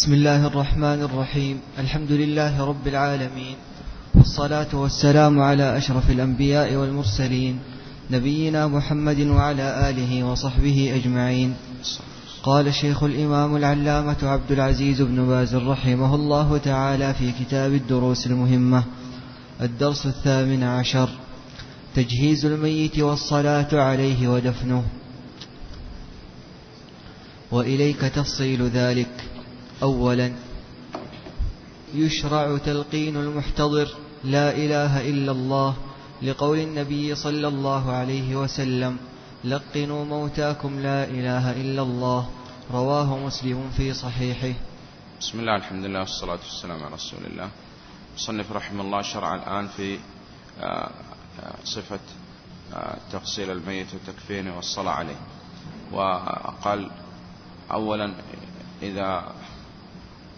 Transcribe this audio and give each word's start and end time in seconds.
بسم 0.00 0.12
الله 0.12 0.46
الرحمن 0.46 1.02
الرحيم. 1.02 1.60
الحمد 1.78 2.12
لله 2.12 2.64
رب 2.64 2.88
العالمين. 2.88 3.56
والصلاة 4.14 4.72
والسلام 4.72 5.40
على 5.40 5.76
أشرف 5.76 6.10
الأنبياء 6.10 6.74
والمرسلين 6.74 7.58
نبينا 8.10 8.66
محمد 8.66 9.20
وعلى 9.20 9.90
آله 9.90 10.24
وصحبه 10.24 10.92
أجمعين. 10.94 11.54
قال 12.42 12.74
شيخ 12.74 13.02
الإمام 13.02 13.56
العلامة 13.56 14.16
عبد 14.22 14.52
العزيز 14.52 15.02
بن 15.02 15.26
باز 15.26 15.54
رحمه 15.54 16.14
الله 16.14 16.58
تعالى 16.58 17.14
في 17.14 17.32
كتاب 17.32 17.72
الدروس 17.72 18.26
المهمة. 18.26 18.84
الدرس 19.60 20.06
الثامن 20.06 20.62
عشر. 20.62 21.08
تجهيز 21.94 22.46
الميت 22.46 22.98
والصلاة 22.98 23.68
عليه 23.72 24.28
ودفنه. 24.28 24.84
وإليك 27.52 28.00
تفصيل 28.00 28.68
ذلك. 28.68 29.29
أولا. 29.82 30.32
يشرع 31.94 32.58
تلقين 32.58 33.16
المحتضر 33.16 33.88
لا 34.24 34.52
إله 34.56 35.08
إلا 35.10 35.32
الله 35.32 35.76
لقول 36.22 36.58
النبي 36.58 37.14
صلى 37.14 37.48
الله 37.48 37.92
عليه 37.92 38.36
وسلم 38.36 38.96
لقنوا 39.44 40.04
موتاكم 40.04 40.80
لا 40.80 41.04
إله 41.04 41.52
إلا 41.52 41.82
الله 41.82 42.30
رواه 42.72 43.18
مسلم 43.18 43.70
في 43.76 43.94
صحيحه. 43.94 44.54
بسم 45.20 45.40
الله 45.40 45.56
الحمد 45.56 45.84
لله 45.84 46.00
والصلاة 46.00 46.38
والسلام 46.44 46.82
على 46.82 46.94
رسول 46.94 47.20
الله. 47.26 47.48
مصنف 48.16 48.52
رحمه 48.52 48.82
الله 48.82 49.02
شرع 49.02 49.34
الآن 49.34 49.68
في 49.68 49.98
آه، 50.60 50.90
آه، 51.40 51.54
صفة 51.64 52.00
آه، 52.74 52.96
تغسيل 53.12 53.50
الميت 53.50 53.86
وتكفينه 53.94 54.56
والصلاة 54.56 54.92
عليه. 54.92 55.20
وقال 55.92 56.90
أولا 57.72 58.14
إذا 58.82 59.32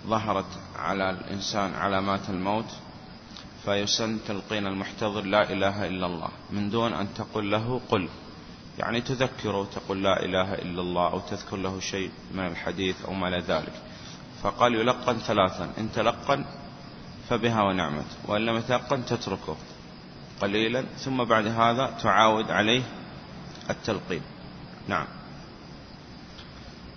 ظهرت 0.07 0.47
على 0.77 1.11
الإنسان 1.11 1.75
علامات 1.75 2.31
الموت 2.31 2.71
فيسن 3.65 4.19
تلقين 4.29 4.67
المحتضر 4.67 5.25
لا 5.25 5.53
إله 5.53 5.87
إلا 5.87 6.07
الله. 6.07 6.29
من 6.51 6.71
دون 6.71 6.93
أن 6.93 7.15
تقول 7.15 7.53
له 7.53 7.81
قل. 7.91 8.09
يعني 8.79 9.01
تذكره 9.01 9.69
تقول 9.75 10.03
لا 10.03 10.25
إله 10.25 10.55
إلا 10.55 10.81
الله 10.81 11.11
أو 11.11 11.21
تذكر 11.21 11.57
له 11.57 11.81
شيء 11.81 12.11
من 12.35 12.47
الحديث 12.47 13.05
أو 13.05 13.13
ما 13.13 13.29
إلى 13.29 13.41
ذلك. 13.41 13.73
فقال 14.43 14.75
يلقن 14.75 15.19
ثلاثا. 15.19 15.71
إن 15.79 15.93
تلقن 15.95 16.45
فبها 17.29 17.63
ونعمت 17.63 18.11
وإن 18.29 18.47
لم 18.47 18.57
يتلقن 18.57 19.05
تتركه 19.05 19.57
قليلا. 20.41 20.85
ثم 20.99 21.25
بعد 21.25 21.47
هذا 21.47 21.99
تعاود 22.03 22.51
عليه 22.51 22.83
التلقين. 23.71 24.23
نعم. 24.89 25.07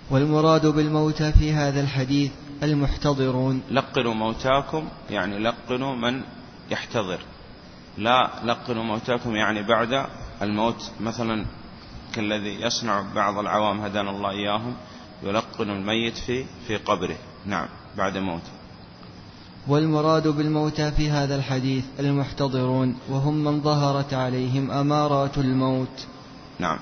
والمراد 0.10 0.66
بالموتى 0.66 1.32
في 1.32 1.54
هذا 1.54 1.82
الحديث 1.82 2.32
المحتضرون. 2.64 3.62
لقنوا 3.72 4.14
موتاكم 4.14 4.88
يعني 5.10 5.40
لقنوا 5.40 5.96
من 5.96 6.22
يحتضر. 6.72 7.20
لا 7.98 8.30
لقنوا 8.46 8.84
موتاكم 8.84 9.36
يعني 9.36 9.64
بعد 9.64 10.06
الموت 10.42 10.92
مثلا 11.00 11.46
كالذي 12.14 12.62
يصنع 12.62 13.04
بعض 13.16 13.38
العوام 13.38 13.82
هدانا 13.82 14.10
الله 14.10 14.30
إياهم 14.30 14.74
يلقن 15.24 15.70
الميت 15.70 16.18
في 16.18 16.46
في 16.68 16.78
قبره. 16.78 17.18
نعم 17.46 17.68
بعد 17.98 18.18
موته. 18.18 18.52
والمراد 19.68 20.28
بالموتى 20.28 20.92
في 20.92 21.10
هذا 21.10 21.36
الحديث 21.36 21.86
المحتضرون 22.00 22.98
وهم 23.10 23.34
من 23.34 23.62
ظهرت 23.62 24.14
عليهم 24.14 24.72
أمارات 24.72 25.38
الموت. 25.38 26.08
نعم. 26.60 26.80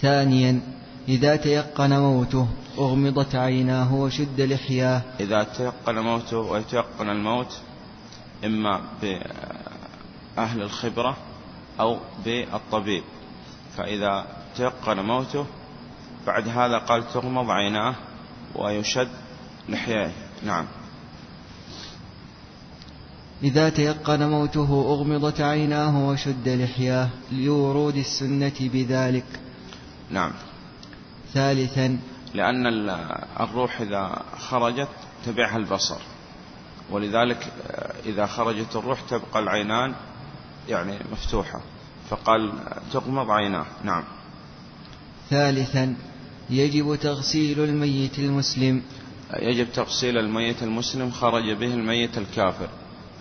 ثانيا 0.00 0.60
إذا 1.08 1.36
تيقن 1.36 1.98
موته 1.98 2.48
أغمضت 2.78 3.34
عيناه 3.34 3.94
وشد 3.94 4.40
لحياه. 4.40 5.02
إذا 5.20 5.42
تيقن 5.42 5.98
موته 5.98 6.38
ويتيقن 6.38 7.10
الموت 7.10 7.58
إما 8.44 8.80
بأهل 9.02 10.62
الخبرة 10.62 11.16
أو 11.80 11.98
بالطبيب. 12.24 13.02
فإذا 13.76 14.26
تيقن 14.56 15.00
موته 15.00 15.46
بعد 16.26 16.48
هذا 16.48 16.78
قال 16.78 17.12
تغمض 17.12 17.50
عيناه 17.50 17.94
ويشد 18.54 19.08
لحياه. 19.68 20.10
نعم. 20.46 20.66
إذا 23.42 23.68
تيقن 23.68 24.30
موته 24.30 24.94
أغمضت 24.94 25.40
عيناه 25.40 26.08
وشد 26.08 26.48
لحياه. 26.48 27.08
لورود 27.32 27.96
السنة 27.96 28.52
بذلك. 28.60 29.24
نعم. 30.10 30.32
ثالثا. 31.34 31.98
لأن 32.34 32.66
الروح 33.40 33.80
إذا 33.80 34.22
خرجت 34.38 34.88
تبعها 35.26 35.56
البصر. 35.56 35.98
ولذلك 36.90 37.52
إذا 38.06 38.26
خرجت 38.26 38.76
الروح 38.76 39.00
تبقى 39.00 39.40
العينان 39.40 39.94
يعني 40.68 40.98
مفتوحة. 41.12 41.60
فقال 42.10 42.52
تغمض 42.92 43.30
عيناه. 43.30 43.66
نعم. 43.84 44.04
ثالثا 45.30 45.96
يجب 46.50 46.94
تغسيل 46.94 47.60
الميت 47.60 48.18
المسلم. 48.18 48.82
يجب 49.36 49.72
تغسيل 49.72 50.18
الميت 50.18 50.62
المسلم 50.62 51.10
خرج 51.10 51.52
به 51.52 51.74
الميت 51.74 52.18
الكافر. 52.18 52.68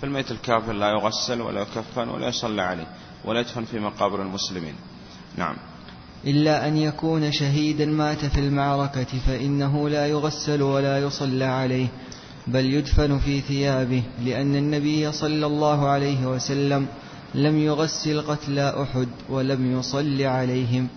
فالميت 0.01 0.31
الكافر 0.31 0.73
لا 0.73 0.89
يغسل 0.89 1.41
ولا 1.41 1.61
يكفن 1.61 2.09
ولا 2.09 2.27
يصلى 2.27 2.61
عليه 2.61 2.87
ولا 3.25 3.39
يدفن 3.39 3.65
في 3.65 3.79
مقابر 3.79 4.21
المسلمين. 4.21 4.75
نعم. 5.37 5.55
إلا 6.27 6.67
أن 6.67 6.77
يكون 6.77 7.31
شهيدا 7.31 7.85
مات 7.85 8.25
في 8.25 8.39
المعركة 8.39 9.19
فإنه 9.27 9.89
لا 9.89 10.07
يغسل 10.07 10.61
ولا 10.61 10.99
يصلى 10.99 11.45
عليه 11.45 11.87
بل 12.47 12.65
يدفن 12.65 13.19
في 13.19 13.41
ثيابه 13.41 14.03
لأن 14.25 14.55
النبي 14.55 15.11
صلى 15.11 15.45
الله 15.45 15.89
عليه 15.89 16.25
وسلم 16.25 16.87
لم 17.35 17.57
يغسل 17.57 18.21
قتلى 18.21 18.83
أحد 18.83 19.07
ولم 19.29 19.79
يصل 19.79 20.21
عليهم. 20.21 20.87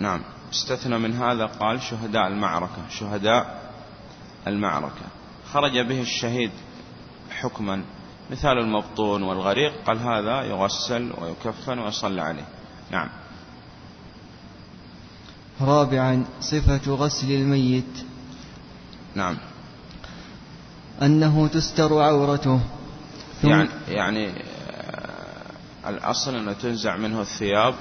نعم. 0.00 0.20
استثنى 0.52 0.98
من 0.98 1.12
هذا 1.12 1.46
قال 1.46 1.82
شهداء 1.82 2.26
المعركة 2.26 2.88
شهداء 2.90 3.72
المعركة. 4.46 5.06
خرج 5.52 5.78
به 5.78 6.00
الشهيد 6.00 6.50
حكما 7.30 7.82
مثال 8.30 8.58
المبطون 8.58 9.22
والغريق 9.22 9.72
قال 9.86 9.98
هذا 9.98 10.42
يغسل 10.42 11.12
ويكفن 11.20 11.78
ويصلى 11.78 12.22
عليه. 12.22 12.46
نعم. 12.90 13.08
رابعا 15.60 16.24
صفة 16.40 16.94
غسل 16.94 17.32
الميت. 17.32 18.04
نعم. 19.14 19.38
أنه 21.02 21.48
تستر 21.48 22.02
عورته. 22.02 22.60
ثم 23.42 23.48
يعني, 23.48 23.68
يعني 23.88 24.32
الأصل 25.86 26.34
أنه 26.34 26.52
تنزع 26.52 26.96
منه 26.96 27.20
الثياب 27.20 27.74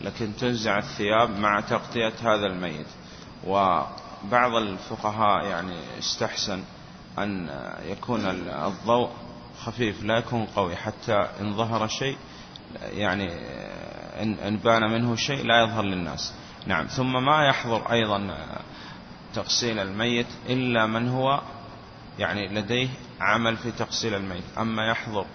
لكن 0.00 0.30
تنزع 0.40 0.78
الثياب 0.78 1.38
مع 1.38 1.60
تغطية 1.60 2.12
هذا 2.20 2.46
الميت. 2.46 2.86
وبعض 3.46 4.54
الفقهاء 4.56 5.44
يعني 5.44 5.76
استحسن 5.98 6.62
أن 7.18 7.48
يكون 7.88 8.26
الضوء 8.50 9.10
خفيف 9.60 10.02
لا 10.02 10.18
يكون 10.18 10.44
قوي 10.44 10.76
حتى 10.76 11.28
إن 11.40 11.56
ظهر 11.56 11.88
شيء 11.88 12.16
يعني 12.82 13.28
إن 14.22 14.56
بان 14.56 14.90
منه 14.92 15.16
شيء 15.16 15.46
لا 15.46 15.62
يظهر 15.62 15.84
للناس. 15.84 16.32
نعم. 16.66 16.86
ثم 16.86 17.24
ما 17.24 17.46
يحضر 17.46 17.92
أيضا 17.92 18.36
تغسيل 19.34 19.78
الميت 19.78 20.26
إلا 20.48 20.86
من 20.86 21.08
هو 21.08 21.40
يعني 22.18 22.48
لديه 22.48 22.88
عمل 23.20 23.56
في 23.56 23.70
تغسيل 23.70 24.14
الميت. 24.14 24.44
أما 24.58 24.86
يحضر 24.86 25.26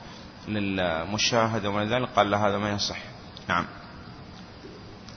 للمشاهدة 0.48 1.70
ومن 1.70 1.90
ذلك 1.90 2.10
قال 2.10 2.32
له 2.32 2.48
هذا 2.48 2.58
ما 2.58 2.72
يصح. 2.72 2.98
نعم. 3.50 3.66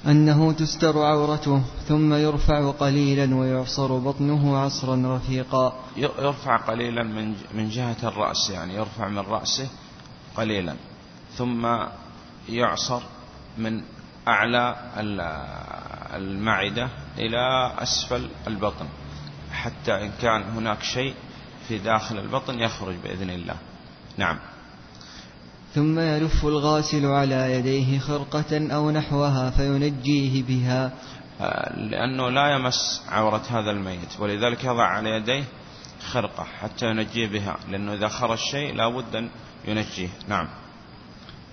أنه 0.07 0.53
تستر 0.53 0.99
عورته 0.99 1.63
ثم 1.89 2.15
يرفع 2.15 2.71
قليلا 2.71 3.37
ويعصر 3.37 3.99
بطنه 3.99 4.59
عصرا 4.59 5.17
رفيقا. 5.17 5.81
يرفع 5.97 6.57
قليلا 6.57 7.03
من 7.03 7.35
من 7.55 7.69
جهة 7.69 7.97
الرأس 8.03 8.51
يعني 8.51 8.75
يرفع 8.75 9.09
من 9.09 9.19
رأسه 9.19 9.69
قليلا. 10.37 10.75
ثم 11.37 11.69
يعصر 12.49 13.03
من 13.59 13.83
أعلى 14.29 14.77
المعدة 16.15 16.89
إلى 17.19 17.73
أسفل 17.79 18.29
البطن 18.47 18.87
حتى 19.53 19.93
إن 19.93 20.11
كان 20.23 20.43
هناك 20.43 20.83
شيء 20.83 21.15
في 21.69 21.79
داخل 21.79 22.19
البطن 22.19 22.59
يخرج 22.59 22.95
بإذن 23.05 23.31
الله. 23.31 23.57
نعم. 24.17 24.39
ثم 25.75 25.99
يلف 25.99 26.45
الغاسل 26.45 27.07
على 27.07 27.53
يديه 27.53 27.99
خرقة 27.99 28.75
أو 28.75 28.91
نحوها 28.91 29.51
فينجيه 29.51 30.43
بها. 30.43 30.93
لأنه 31.77 32.31
لا 32.31 32.55
يمس 32.55 33.03
عورة 33.09 33.43
هذا 33.51 33.71
الميت 33.71 34.21
ولذلك 34.21 34.65
يضع 34.65 34.85
على 34.85 35.11
يديه 35.11 35.45
خرقة 36.11 36.45
حتى 36.45 36.87
ينجيه 36.87 37.27
بها 37.27 37.57
لأنه 37.69 37.95
إذا 37.95 38.09
خرج 38.09 38.39
شيء 38.39 38.75
لا 38.75 38.89
بد 38.89 39.17
أن 39.17 39.29
ينجيه. 39.65 40.09
نعم. 40.29 40.49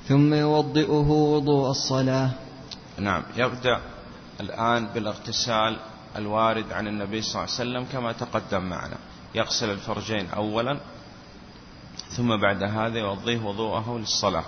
ثم 0.07 0.33
يوضئه 0.33 1.09
وضوء 1.09 1.69
الصلاة. 1.69 2.29
نعم. 2.97 3.23
يبدأ 3.37 3.81
الآن 4.39 4.87
بالاغتسال 4.93 5.77
الوارد 6.15 6.73
عن 6.73 6.87
النبي 6.87 7.21
صلى 7.21 7.29
الله 7.31 7.41
عليه 7.41 7.51
وسلم 7.53 7.85
كما 7.91 8.11
تقدم 8.11 8.61
معنا. 8.61 8.97
يغسل 9.35 9.69
الفرجين 9.69 10.29
أولا 10.29 10.79
ثم 12.09 12.41
بعد 12.41 12.63
هذا 12.63 12.99
يوضيه 12.99 13.39
وضوءه 13.39 13.97
للصلاة. 13.97 14.43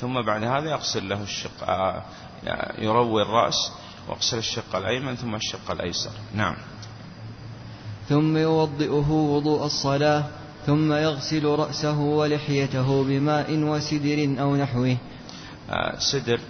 ثم 0.00 0.22
بعد 0.22 0.42
هذا 0.44 0.70
يغسل 0.70 1.08
له 1.08 1.22
الشق 1.22 1.68
آه، 1.68 2.02
يروي 2.78 3.22
الرأس 3.22 3.72
واغسل 4.08 4.38
الشق 4.38 4.76
الأيمن 4.76 5.16
ثم 5.16 5.34
الشق 5.34 5.70
الأيسر. 5.70 6.10
نعم. 6.34 6.56
ثم 8.08 8.36
يوضئه 8.36 9.10
وضوء 9.10 9.66
الصلاة 9.66 10.24
ثم 10.66 10.92
يغسل 10.92 11.44
رأسه 11.44 11.98
ولحيته 11.98 13.04
بماء 13.04 13.58
وسدر 13.58 14.36
أو 14.40 14.56
نحوه. 14.56 14.96
آه، 15.70 15.98
سدر 15.98 16.40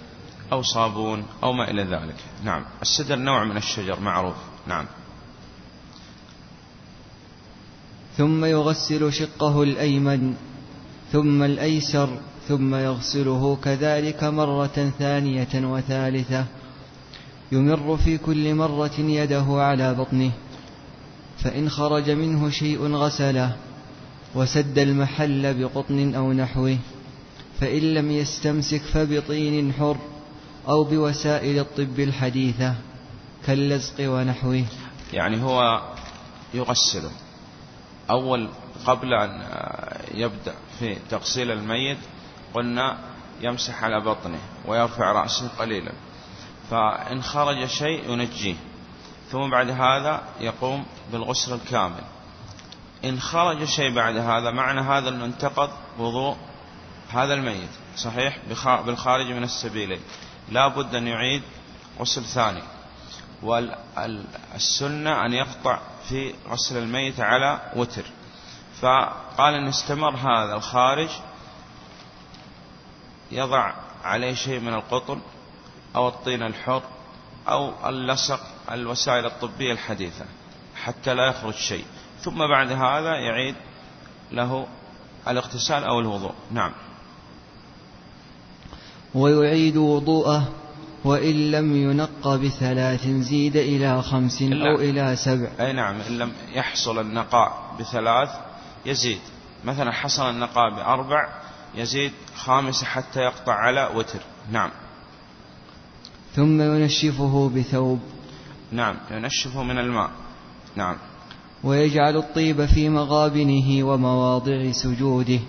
أو 0.51 0.61
صابون 0.61 1.25
أو 1.43 1.53
ما 1.53 1.71
إلى 1.71 1.83
ذلك. 1.83 2.15
نعم. 2.43 2.65
السدر 2.81 3.15
نوع 3.15 3.43
من 3.43 3.57
الشجر 3.57 3.99
معروف. 3.99 4.35
نعم. 4.67 4.85
ثم 8.17 8.45
يغسل 8.45 9.13
شقه 9.13 9.63
الأيمن 9.63 10.33
ثم 11.11 11.43
الأيسر 11.43 12.09
ثم 12.47 12.75
يغسله 12.75 13.57
كذلك 13.63 14.23
مرة 14.23 14.91
ثانية 14.99 15.53
وثالثة. 15.55 16.45
يمر 17.51 17.97
في 17.97 18.17
كل 18.17 18.55
مرة 18.55 18.99
يده 18.99 19.45
على 19.49 19.93
بطنه. 19.93 20.31
فإن 21.37 21.69
خرج 21.69 22.09
منه 22.09 22.49
شيء 22.49 22.87
غسله 22.87 23.55
وسد 24.35 24.79
المحل 24.79 25.63
بقطن 25.63 26.15
أو 26.15 26.33
نحوه. 26.33 26.77
فإن 27.59 27.93
لم 27.93 28.11
يستمسك 28.11 28.81
فبطين 28.81 29.73
حر. 29.73 29.97
أو 30.69 30.83
بوسائل 30.83 31.59
الطب 31.59 31.99
الحديثة 31.99 32.75
كاللزق 33.45 33.95
ونحوه. 33.99 34.65
يعني 35.13 35.43
هو 35.43 35.81
يغسله. 36.53 37.11
أول 38.09 38.49
قبل 38.85 39.13
أن 39.13 39.41
يبدأ 40.13 40.53
في 40.79 40.95
تغسيل 41.09 41.51
الميت 41.51 41.97
قلنا 42.53 42.97
يمسح 43.41 43.83
على 43.83 44.01
بطنه 44.01 44.39
ويرفع 44.65 45.11
رأسه 45.11 45.47
قليلا. 45.59 45.91
فإن 46.69 47.21
خرج 47.21 47.65
شيء 47.65 48.11
ينجيه. 48.11 48.55
ثم 49.31 49.49
بعد 49.49 49.69
هذا 49.69 50.21
يقوم 50.39 50.85
بالغسل 51.11 51.53
الكامل. 51.53 52.03
إن 53.05 53.19
خرج 53.19 53.63
شيء 53.63 53.93
بعد 53.93 54.17
هذا 54.17 54.51
معنى 54.51 54.81
هذا 54.81 55.09
أنه 55.09 55.25
انتقض 55.25 55.69
وضوء 55.99 56.37
هذا 57.09 57.33
الميت. 57.33 57.69
صحيح؟ 57.97 58.39
بالخارج 58.85 59.31
من 59.31 59.43
السبيلين. 59.43 59.99
لا 60.49 60.67
بد 60.67 60.95
أن 60.95 61.07
يعيد 61.07 61.41
غسل 61.99 62.23
ثاني. 62.23 62.63
والسنة 63.43 65.25
أن 65.25 65.33
يقطع 65.33 65.79
في 66.09 66.33
غسل 66.49 66.77
الميت 66.77 67.19
على 67.19 67.71
وتر. 67.75 68.05
فقال 68.81 69.53
إن 69.53 69.67
استمر 69.67 70.15
هذا 70.15 70.55
الخارج 70.55 71.09
يضع 73.31 73.73
عليه 74.03 74.33
شيء 74.33 74.59
من 74.59 74.73
القطن 74.73 75.21
أو 75.95 76.07
الطين 76.07 76.43
الحر 76.43 76.83
أو 77.47 77.89
اللصق 77.89 78.39
الوسائل 78.71 79.25
الطبية 79.25 79.71
الحديثة 79.71 80.25
حتى 80.75 81.13
لا 81.13 81.27
يخرج 81.27 81.53
شيء. 81.53 81.85
ثم 82.21 82.47
بعد 82.47 82.71
هذا 82.71 83.15
يعيد 83.15 83.55
له 84.31 84.67
الاغتسال 85.27 85.83
أو 85.83 85.99
الوضوء. 85.99 86.33
نعم. 86.51 86.71
ويعيد 89.15 89.77
وضوءه 89.77 90.47
وإن 91.03 91.51
لم 91.51 91.75
ينق 91.75 92.35
بثلاث 92.35 93.07
زيد 93.07 93.55
إلى 93.57 94.01
خمس 94.01 94.41
أو 94.41 94.75
إلى 94.75 95.15
سبع. 95.15 95.49
أي 95.59 95.73
نعم 95.73 95.95
إن 96.01 96.17
لم 96.17 96.31
يحصل 96.53 96.99
النقاء 96.99 97.75
بثلاث 97.79 98.29
يزيد. 98.85 99.19
مثلا 99.65 99.91
حصل 99.91 100.29
النقاء 100.29 100.75
بأربع 100.75 101.29
يزيد 101.75 102.11
خامسة 102.35 102.85
حتى 102.85 103.19
يقطع 103.19 103.53
على 103.53 103.89
وتر. 103.95 104.19
نعم. 104.51 104.69
ثم 106.35 106.61
ينشفه 106.61 107.51
بثوب. 107.55 107.99
نعم 108.71 108.95
ينشفه 109.11 109.63
من 109.63 109.77
الماء. 109.77 110.09
نعم. 110.75 110.95
ويجعل 111.63 112.17
الطيب 112.17 112.65
في 112.65 112.89
مغابنه 112.89 113.83
ومواضع 113.83 114.71
سجوده. 114.71 115.39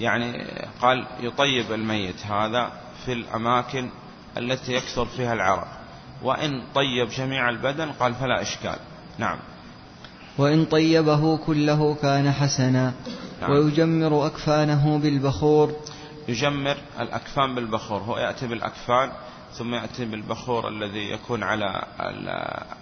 يعني 0.00 0.46
قال 0.82 1.06
يطيب 1.20 1.72
الميت 1.72 2.26
هذا 2.26 2.72
في 3.04 3.12
الأماكن 3.12 3.90
التي 4.38 4.72
يكثر 4.72 5.04
فيها 5.04 5.32
العرق. 5.32 5.68
وإن 6.22 6.62
طيب 6.74 7.08
جميع 7.08 7.48
البدن 7.48 7.92
قال 7.92 8.14
فلا 8.14 8.42
إشكال. 8.42 8.76
نعم. 9.18 9.38
وإن 10.38 10.64
طيبه 10.64 11.36
كله 11.36 11.94
كان 12.02 12.32
حسنا 12.32 12.92
نعم. 13.40 13.50
ويجمر 13.50 14.26
أكفانه 14.26 14.98
بالبخور. 14.98 15.72
يجمر 16.28 16.76
الأكفان 17.00 17.54
بالبخور. 17.54 18.00
هو 18.00 18.18
يأتي 18.18 18.46
بالأكفان 18.46 19.12
ثم 19.52 19.74
يأتي 19.74 20.04
بالبخور 20.04 20.68
الذي 20.68 21.10
يكون 21.10 21.42
على 21.42 21.84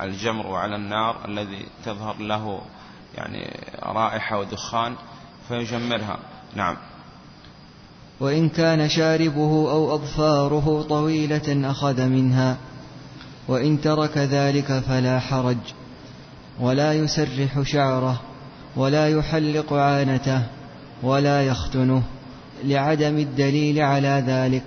الجمر 0.01 0.47
وعلى 0.47 0.77
النار 0.77 1.17
الذي 1.25 1.67
تظهر 1.85 2.17
له 2.19 2.63
يعني 3.15 3.61
رائحة 3.83 4.39
ودخان 4.39 4.95
فيجمرها. 5.49 6.19
نعم. 6.55 6.77
وإن 8.25 8.49
كان 8.49 8.89
شاربه 8.89 9.71
أو 9.71 9.95
أظفاره 9.95 10.87
طويلة 10.89 11.71
أخذ 11.71 12.07
منها 12.07 12.57
وإن 13.49 13.81
ترك 13.81 14.19
ذلك 14.19 14.79
فلا 14.79 15.21
حرج 15.21 15.57
ولا 16.61 16.93
يسرح 16.93 17.63
شعره 17.63 18.21
ولا 18.77 19.09
يحلق 19.09 19.73
عانته 19.73 20.43
ولا 21.03 21.43
يختنه 21.43 22.03
لعدم 22.65 23.19
الدليل 23.19 23.81
على 23.81 24.25
ذلك. 24.27 24.65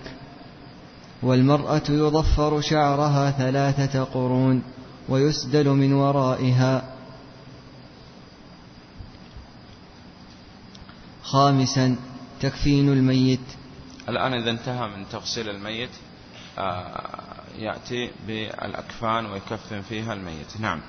والمرأة 1.23 1.81
يضفر 1.89 2.61
شعرها 2.61 3.31
ثلاثة 3.31 4.03
قرون 4.03 4.61
ويسدل 5.09 5.69
من 5.69 5.93
ورائها. 5.93 6.83
خامسا 11.23 11.95
تكفين 12.41 12.89
الميت. 12.89 13.39
الآن 14.09 14.33
إذا 14.33 14.51
انتهى 14.51 14.87
من 14.87 15.05
تغسيل 15.11 15.49
الميت 15.49 15.89
آه، 16.59 17.01
يأتي 17.57 18.11
بالأكفان 18.27 19.25
ويكفن 19.25 19.81
فيها 19.81 20.13
الميت. 20.13 20.59
نعم. 20.59 20.81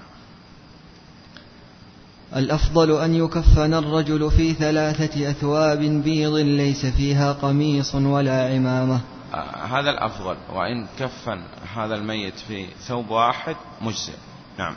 الأفضل 2.37 3.01
أن 3.01 3.15
يكفن 3.15 3.75
الرجل 3.75 4.31
في 4.31 4.55
ثلاثة 4.55 5.31
أثواب 5.31 5.79
بيض 5.79 6.35
ليس 6.35 6.87
فيها 6.87 7.33
قميص 7.33 7.95
ولا 7.95 8.55
عمامة. 8.55 9.01
آه، 9.35 9.65
هذا 9.65 9.91
الأفضل. 9.91 10.37
وإن 10.53 10.87
كفن 10.99 11.41
هذا 11.77 11.95
الميت 11.95 12.39
في 12.39 12.67
ثوب 12.81 13.11
واحد 13.11 13.57
مجزئ. 13.81 14.17
نعم. 14.59 14.75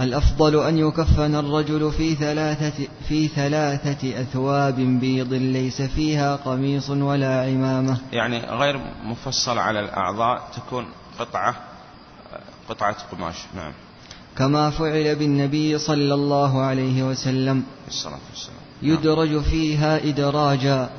الأفضل 0.00 0.66
أن 0.66 0.78
يكفن 0.78 1.34
الرجل 1.34 1.92
في 1.92 2.14
ثلاثة, 2.14 2.88
في 3.08 3.28
ثلاثة 3.28 4.20
أثواب 4.20 4.74
بيض 4.74 5.32
ليس 5.32 5.82
فيها 5.82 6.36
قميص 6.36 6.90
ولا 6.90 7.42
عمامة. 7.42 7.98
يعني 8.12 8.40
غير 8.40 8.80
مفصل 9.04 9.58
على 9.58 9.80
الأعضاء 9.80 10.48
تكون 10.56 10.86
قطعة 11.18 11.54
قطعة 12.68 12.96
قماش. 13.12 13.36
نعم. 13.56 13.72
كما 14.38 14.70
فعل 14.70 15.16
بالنبي 15.16 15.78
صلى 15.78 16.14
الله 16.14 16.60
عليه 16.62 17.02
وسلم. 17.02 17.64
الصلاة 17.88 18.20
والسلام. 18.30 18.56
نعم. 18.82 18.92
يدرج 18.92 19.42
فيها 19.42 19.96
إدراجا. 20.08 20.90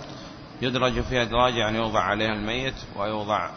يدرج 0.62 1.02
فيها 1.02 1.22
إدراجا 1.22 1.58
يعني 1.58 1.78
يوضع 1.78 2.00
عليها 2.00 2.34
الميت 2.34 2.76
ويوضع 2.96 3.50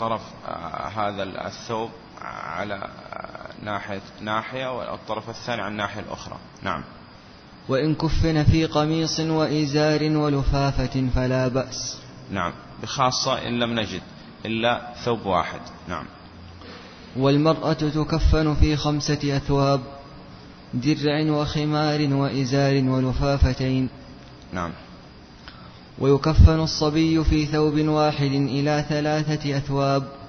طرف 0.00 0.20
آه، 0.48 0.88
هذا 0.88 1.22
الثوب. 1.22 1.90
على 2.22 2.88
ناحية 3.62 4.00
ناحية 4.20 4.78
والطرف 4.78 5.30
الثاني 5.30 5.62
عن 5.62 5.72
الناحية 5.72 6.00
الأخرى. 6.00 6.36
نعم. 6.62 6.84
وإن 7.68 7.94
كفن 7.94 8.44
في 8.44 8.66
قميص 8.66 9.20
وإزار 9.20 10.16
ولفافة 10.16 11.08
فلا 11.14 11.48
بأس. 11.48 11.98
نعم. 12.30 12.52
بخاصة 12.82 13.48
إن 13.48 13.58
لم 13.58 13.80
نجد 13.80 14.02
إلا 14.46 14.94
ثوب 15.04 15.26
واحد. 15.26 15.60
نعم. 15.88 16.04
والمرأة 17.16 17.72
تكفن 17.72 18.54
في 18.54 18.76
خمسة 18.76 19.36
أثواب 19.36 19.80
درع 20.74 21.30
وخمار 21.30 22.14
وإزار 22.14 22.84
ولفافتين. 22.84 23.88
نعم. 24.52 24.72
ويكفن 25.98 26.60
الصبي 26.60 27.24
في 27.24 27.46
ثوب 27.46 27.78
واحد 27.78 28.32
إلى 28.32 28.84
ثلاثة 28.88 29.56
أثواب 29.56 30.19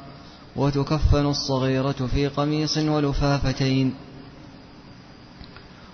وتكفن 0.56 1.26
الصغيرة 1.26 1.92
في 1.92 2.28
قميص 2.28 2.78
ولفافتين. 2.78 3.96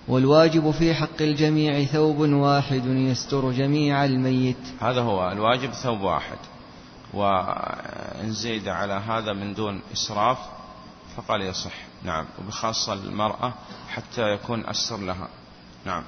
والواجب 0.08 0.70
في 0.70 0.94
حق 0.94 1.20
الجميع 1.20 1.84
ثوب 1.84 2.18
واحد 2.18 2.86
يستر 2.86 3.52
جميع 3.52 4.04
الميت. 4.04 4.56
هذا 4.80 5.00
هو 5.00 5.32
الواجب 5.32 5.70
ثوب 5.70 6.00
واحد. 6.00 6.38
وإن 7.14 8.32
زيد 8.32 8.68
على 8.68 8.92
هذا 8.92 9.32
من 9.32 9.54
دون 9.54 9.80
إسراف 9.92 10.38
فقال 11.16 11.42
يصح. 11.42 11.74
نعم 12.02 12.26
وبخاصة 12.38 12.92
المرأة 12.92 13.52
حتى 13.88 14.22
يكون 14.32 14.66
أسر 14.66 14.96
لها. 14.96 15.28
نعم. 15.84 16.02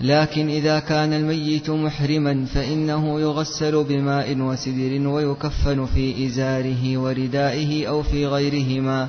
لكن 0.00 0.48
إذا 0.48 0.78
كان 0.78 1.12
الميت 1.12 1.70
محرما 1.70 2.44
فإنه 2.44 3.20
يغسل 3.20 3.84
بماء 3.84 4.40
وسدر 4.40 5.08
ويكفن 5.08 5.86
في 5.86 6.26
إزاره 6.26 6.96
وردائه 6.96 7.88
أو 7.88 8.02
في 8.02 8.26
غيرهما 8.26 9.08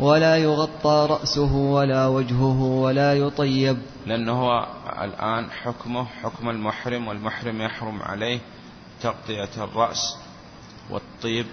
ولا 0.00 0.36
يغطى 0.36 1.06
رأسه 1.10 1.54
ولا 1.54 2.06
وجهه 2.06 2.62
ولا 2.62 3.14
يطيب. 3.14 3.78
لأنه 4.06 4.32
هو 4.32 4.66
الآن 5.02 5.50
حكمه 5.50 6.04
حكم 6.04 6.50
المحرم 6.50 7.08
والمحرم 7.08 7.62
يحرم 7.62 8.02
عليه 8.02 8.40
تغطية 9.02 9.64
الرأس 9.64 10.16
والطيب 10.90 11.46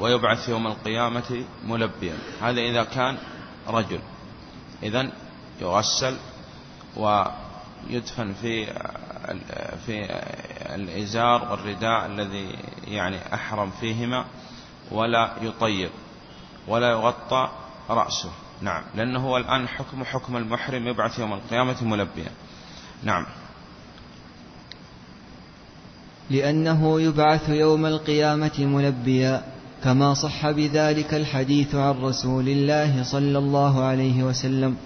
ويبعث 0.00 0.48
يوم 0.48 0.66
القيامة 0.66 1.44
ملبيا. 1.66 2.14
هذا 2.42 2.60
إذا 2.60 2.84
كان 2.84 3.16
رجل. 3.68 4.00
إذا 4.82 5.10
يغسل 5.60 6.16
ويدفن 7.90 8.32
في 8.32 8.66
في 9.86 10.06
الإزار 10.74 11.52
والرداء 11.52 12.06
الذي 12.06 12.58
يعني 12.88 13.34
أحرم 13.34 13.70
فيهما 13.80 14.24
ولا 14.90 15.32
يطيب 15.42 15.90
ولا 16.68 16.90
يغطى 16.90 17.48
رأسه. 17.90 18.30
نعم. 18.60 18.82
لأنه 18.94 19.20
هو 19.20 19.36
الآن 19.36 19.68
حكم 19.68 20.04
حكم 20.04 20.36
المحرم 20.36 20.88
يبعث 20.88 21.18
يوم 21.18 21.32
القيامة 21.32 21.84
ملبيا. 21.84 22.30
نعم. 23.02 23.26
لأنه 26.30 27.00
يبعث 27.00 27.48
يوم 27.48 27.86
القيامة 27.86 28.58
ملبيا 28.58 29.44
كما 29.84 30.14
صح 30.14 30.50
بذلك 30.50 31.14
الحديث 31.14 31.74
عن 31.74 32.02
رسول 32.02 32.48
الله 32.48 33.02
صلى 33.02 33.38
الله 33.38 33.84
عليه 33.84 34.22
وسلم. 34.22 34.76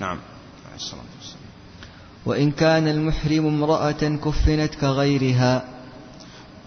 نعم. 0.00 0.18
الصلاة 0.76 1.02
والسلام. 1.18 1.37
وإن 2.28 2.50
كان 2.50 2.88
المحرم 2.88 3.46
امرأة 3.46 4.18
كفنت 4.24 4.74
كغيرها. 4.74 5.64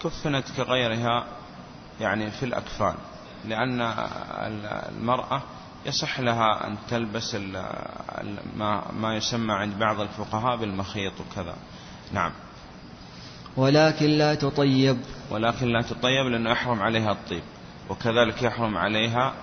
كفنت 0.03 0.45
كغيرها 0.57 1.25
يعني 1.99 2.31
في 2.31 2.45
الأكفان 2.45 2.95
لأن 3.47 3.81
المرأة 4.89 5.41
يصح 5.85 6.19
لها 6.19 6.67
أن 6.67 6.77
تلبس 6.89 7.35
ما 8.93 9.15
يسمى 9.15 9.53
عند 9.53 9.79
بعض 9.79 9.99
الفقهاء 9.99 10.57
بالمخيط 10.57 11.13
وكذا. 11.19 11.55
نعم. 12.13 12.31
ولكن 13.57 14.05
لا 14.09 14.35
تطيب. 14.35 14.97
ولكن 15.31 15.67
لا 15.67 15.81
تطيب 15.81 16.25
لأنه 16.25 16.51
يحرم 16.51 16.81
عليها 16.81 17.11
الطيب 17.11 17.43
وكذلك 17.89 18.41
يحرم 18.43 18.77
عليها 18.77 19.33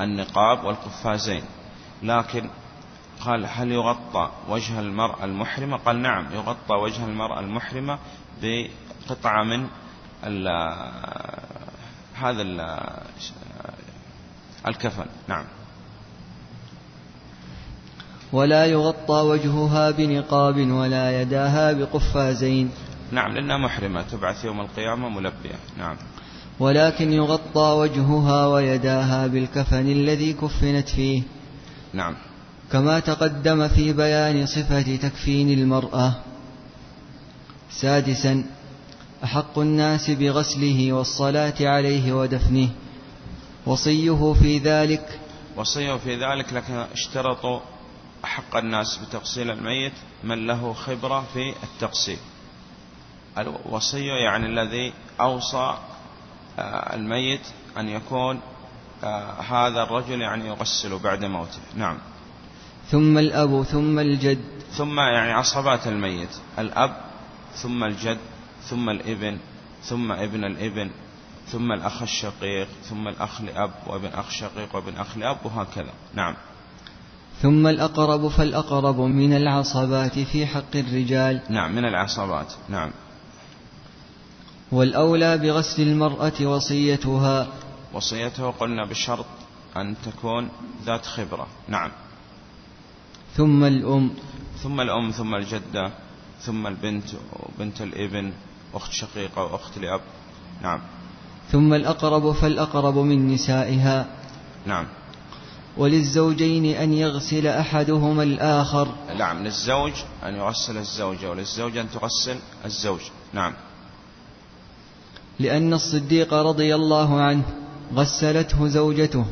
النقاب 0.00 0.64
والقفازين. 0.64 1.42
لكن 2.02 2.50
قال 3.24 3.46
هل 3.46 3.72
يغطى 3.72 4.30
وجه 4.48 4.80
المرأة 4.80 5.24
المحرمة؟ 5.24 5.76
قال 5.76 6.02
نعم 6.02 6.26
يغطى 6.32 6.74
وجه 6.74 7.04
المرأة 7.04 7.40
المحرمة 7.40 7.98
بقطعة 8.42 9.42
من 9.42 9.66
ال 10.24 10.48
هذا 12.14 12.42
ال 12.42 12.80
الكفن. 14.66 15.06
نعم. 15.28 15.44
ولا 18.32 18.66
يغطى 18.66 19.20
وجهها 19.20 19.90
بنقاب 19.90 20.70
ولا 20.70 21.22
يداها 21.22 21.72
بقفازين. 21.72 22.70
نعم 23.12 23.32
لأنها 23.32 23.58
محرمة 23.58 24.02
تبعث 24.02 24.44
يوم 24.44 24.60
القيامة 24.60 25.08
ملبية. 25.08 25.58
نعم. 25.78 25.96
ولكن 26.60 27.12
يغطى 27.12 27.76
وجهها 27.78 28.46
ويداها 28.46 29.26
بالكفن 29.26 29.88
الذي 29.88 30.32
كفنت 30.32 30.88
فيه. 30.88 31.22
نعم. 31.92 32.16
كما 32.72 33.00
تقدم 33.00 33.68
في 33.68 33.92
بيان 33.92 34.46
صفة 34.46 34.96
تكفين 34.96 35.50
المرأة. 35.50 36.12
سادسا 37.70 38.44
أحق 39.24 39.58
الناس 39.58 40.10
بغسله 40.10 40.92
والصلاة 40.92 41.54
عليه 41.60 42.12
ودفنه. 42.12 42.68
وصيه 43.66 44.32
في 44.40 44.58
ذلك. 44.58 45.20
وصيه 45.56 45.96
في 45.96 46.16
ذلك 46.16 46.52
لكن 46.52 46.74
اشترطوا 46.74 47.60
أحق 48.24 48.56
الناس 48.56 48.96
بتغسيل 48.96 49.50
الميت 49.50 49.92
من 50.24 50.46
له 50.46 50.72
خبرة 50.72 51.24
في 51.32 51.54
التغسيل. 51.62 52.18
الوصي 53.38 54.06
يعني 54.06 54.46
الذي 54.46 54.92
أوصى 55.20 55.78
آه، 56.58 56.94
الميت 56.94 57.40
أن 57.78 57.88
يكون 57.88 58.40
آه، 59.04 59.40
هذا 59.40 59.82
الرجل 59.82 60.20
يعني 60.20 60.48
يغسل 60.48 60.98
بعد 60.98 61.24
موته. 61.24 61.60
نعم. 61.76 61.98
ثم 62.90 63.18
الأب 63.18 63.62
ثم 63.62 63.98
الجد. 63.98 64.38
ثم 64.72 65.00
يعني 65.00 65.32
عصبات 65.32 65.86
الميت. 65.86 66.28
الأب 66.58 66.96
ثم 67.54 67.84
الجد 67.84 68.18
ثم 68.62 68.90
الإبن 68.90 69.38
ثم 69.84 70.12
ابن 70.12 70.44
الإبن 70.44 70.90
ثم 71.52 71.72
الأخ 71.72 72.02
الشقيق 72.02 72.68
ثم 72.84 73.08
الأخ 73.08 73.40
لأب 73.40 73.70
وابن 73.86 74.06
أخ 74.06 74.30
شقيق 74.30 74.74
وابن 74.74 74.96
أخ 74.96 75.18
لأب 75.18 75.36
وهكذا. 75.44 75.92
نعم. 76.14 76.34
ثم 77.42 77.66
الأقرب 77.66 78.28
فالأقرب 78.28 79.00
من 79.00 79.36
العصبات 79.36 80.18
في 80.18 80.46
حق 80.46 80.76
الرجال. 80.76 81.40
نعم 81.50 81.74
من 81.74 81.84
العصبات. 81.84 82.52
نعم. 82.68 82.90
والأولى 84.72 85.38
بغسل 85.38 85.82
المرأة 85.82 86.32
وصيتها. 86.42 87.46
وصيتها 87.92 88.50
قلنا 88.50 88.84
بشرط 88.84 89.26
أن 89.76 89.94
تكون 90.04 90.48
ذات 90.84 91.06
خبرة. 91.06 91.46
نعم. 91.68 91.90
ثم 93.36 93.64
الأم. 93.64 94.10
ثم 94.62 94.80
الأم 94.80 95.10
ثم 95.10 95.34
الجدة 95.34 95.90
ثم 96.40 96.66
البنت 96.66 97.04
وبنت 97.32 97.80
الإبن 97.80 98.32
أخت 98.74 98.92
شقيقة 98.92 99.44
وأخت 99.44 99.78
لأب. 99.78 100.00
نعم. 100.62 100.80
ثم 101.52 101.74
الأقرب 101.74 102.32
فالأقرب 102.32 102.98
من 102.98 103.34
نسائها. 103.34 104.06
نعم. 104.66 104.86
وللزوجين 105.76 106.64
أن 106.64 106.92
يغسل 106.92 107.46
أحدهما 107.46 108.22
الآخر. 108.22 108.88
نعم 109.18 109.44
للزوج 109.44 109.92
أن 110.24 110.34
يغسل 110.34 110.76
الزوجة 110.76 111.30
وللزوجة 111.30 111.80
أن 111.80 111.90
تغسل 111.90 112.36
الزوج. 112.64 113.00
نعم. 113.32 113.52
لأن 115.38 115.72
الصديق 115.72 116.34
رضي 116.34 116.74
الله 116.74 117.20
عنه 117.20 117.42
غسلته 117.94 118.68
زوجته. 118.68 119.24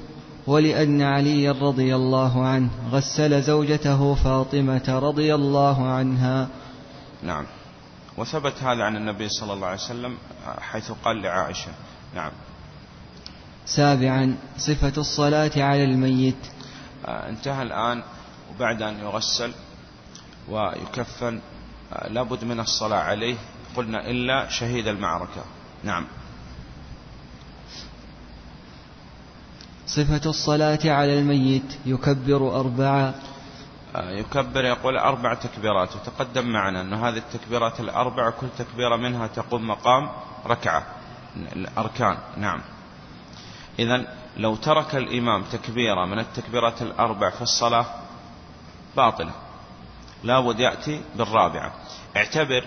ولأن 0.47 1.03
علي 1.03 1.49
رضي 1.49 1.95
الله 1.95 2.47
عنه 2.47 2.71
غسل 2.91 3.43
زوجته 3.43 4.15
فاطمة 4.15 4.99
رضي 5.03 5.35
الله 5.35 5.89
عنها. 5.89 6.49
نعم. 7.23 7.47
وثبت 8.17 8.63
هذا 8.63 8.85
عن 8.85 8.97
النبي 8.97 9.29
صلى 9.29 9.53
الله 9.53 9.67
عليه 9.67 9.81
وسلم 9.81 10.17
حيث 10.61 10.91
قال 11.05 11.23
لعائشة. 11.23 11.73
نعم. 12.15 12.31
سابعا 13.67 14.37
صفة 14.59 14.93
الصلاة 14.99 15.51
على 15.57 15.85
الميت. 15.85 16.47
آه، 17.07 17.29
انتهى 17.29 17.63
الآن 17.63 18.03
وبعد 18.51 18.83
أن 18.83 18.99
يغسل 18.99 19.53
ويكفن 20.49 21.41
آه، 21.93 22.09
لابد 22.09 22.45
من 22.45 22.61
الصلاة 22.61 22.99
عليه. 22.99 23.37
قلنا 23.77 24.11
إلا 24.11 24.49
شهيد 24.49 24.89
المعركة. 24.89 25.45
نعم. 25.85 26.07
صفة 29.97 30.31
الصلاة 30.31 30.79
على 30.85 31.19
الميت 31.19 31.79
يكبر 31.87 32.61
أربعة. 32.61 33.15
آه، 33.97 34.11
يكبر 34.11 34.65
يقول 34.65 34.97
أربع 34.97 35.35
تكبيرات 35.35 35.97
وتقدم 35.97 36.47
معنا 36.53 36.81
أن 36.81 36.95
هذه 36.95 37.17
التكبيرات 37.17 37.81
الأربع 37.81 38.31
كل 38.31 38.47
تكبيرة 38.59 38.97
منها 38.97 39.27
تقوم 39.27 39.69
مقام 39.69 40.11
ركعة 40.47 40.87
الأركان 41.37 42.19
نعم. 42.37 42.63
إذا 43.79 44.05
لو 44.37 44.57
ترك 44.57 44.97
الإمام 44.97 45.43
تكبيرة 45.43 46.05
من 46.05 46.19
التكبيرات 46.19 46.83
الأربع 46.83 47.31
في 47.31 47.43
الصلاة 47.43 47.87
باطلة 48.97 49.33
لابد 50.25 50.61
يأتي 50.61 51.01
بالرابعة. 51.15 51.73
اعتبر 52.17 52.65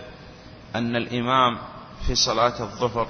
أن 0.76 0.96
الإمام 0.96 1.58
في 2.08 2.16
صلاة 2.16 2.62
الظهر 2.62 3.08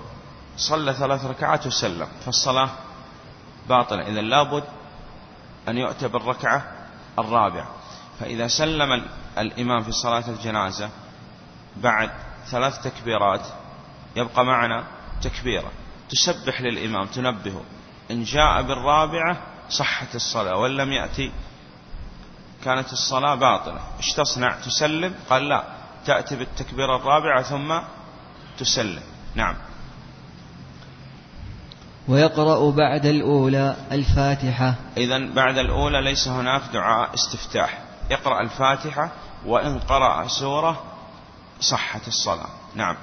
صلى 0.58 0.94
ثلاث 0.94 1.26
ركعات 1.26 1.68
وسلم 1.68 2.08
فالصلاة 2.26 2.70
باطلة 3.70 4.08
إذا 4.08 4.22
لابد 4.22 4.64
أن 5.68 5.78
يؤتى 5.78 6.08
بالركعة 6.08 6.72
الرابعة. 7.20 7.68
فإذا 8.20 8.48
سلم 8.48 9.06
الإمام 9.38 9.84
في 9.84 9.92
صلاة 9.92 10.30
الجنازة 10.30 10.90
بعد 11.78 12.10
ثلاث 12.48 12.84
تكبيرات 12.84 13.42
يبقى 14.16 14.46
معنا 14.46 14.84
تكبيرة. 15.22 15.72
تسبح 16.10 16.62
للإمام 16.62 17.06
تنبهه 17.06 17.64
إن 18.12 18.24
جاء 18.24 18.62
بالرابعة 18.62 19.38
صحت 19.70 20.16
الصلاة 20.16 20.56
وإن 20.56 20.72
لم 20.72 20.92
يأتي 20.92 21.32
كانت 22.64 22.94
الصلاة 22.94 23.36
باطلة. 23.36 23.82
إيش 23.98 24.14
تصنع؟ 24.14 24.60
تسلم؟ 24.60 25.16
قال 25.30 25.50
لا. 25.50 25.64
تأتي 26.06 26.36
بالتكبيرة 26.36 26.96
الرابعة 26.96 27.42
ثم 27.42 27.80
تسلم. 28.58 29.04
نعم. 29.36 29.56
ويقرأ 32.10 32.72
بعد 32.72 33.06
الأولى 33.06 33.76
الفاتحة. 33.92 34.74
إذا 34.98 35.34
بعد 35.34 35.58
الأولى 35.58 36.02
ليس 36.02 36.28
هناك 36.28 36.62
دعاء 36.74 37.14
استفتاح. 37.14 37.82
يقرأ 38.12 38.42
الفاتحة 38.42 39.12
وإن 39.46 39.80
قرأ 39.80 40.28
سورة 40.28 40.84
صحت 41.62 42.08
الصلاة. 42.08 42.50
نعم. 42.76 42.96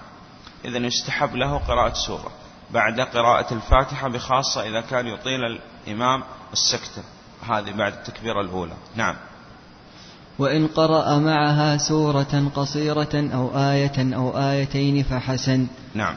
إذا 0.65 0.79
يستحب 0.79 1.35
له 1.35 1.59
قراءة 1.59 1.93
سورة. 1.95 2.31
بعد 2.71 3.01
قراءة 3.01 3.55
الفاتحة 3.55 4.09
بخاصة 4.09 4.69
إذا 4.69 4.81
كان 4.81 5.07
يطيل 5.07 5.41
الإمام 5.87 6.23
السكتة. 6.53 7.03
هذه 7.49 7.73
بعد 7.73 7.93
التكبيرة 7.93 8.41
الأولى. 8.41 8.75
نعم. 8.97 9.15
وإن 10.39 10.67
قرأ 10.67 11.19
معها 11.19 11.77
سورة 11.77 12.51
قصيرة 12.57 13.31
أو 13.35 13.51
آية 13.59 14.17
أو 14.17 14.39
آيتين 14.39 15.03
فحسن. 15.03 15.67
نعم. 15.95 16.15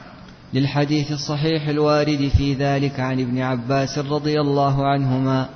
للحديث 0.54 1.12
الصحيح 1.12 1.68
الوارد 1.68 2.28
في 2.36 2.54
ذلك 2.54 3.00
عن 3.00 3.20
ابن 3.20 3.40
عباس 3.42 3.98
رضي 3.98 4.40
الله 4.40 4.86
عنهما. 4.86 5.48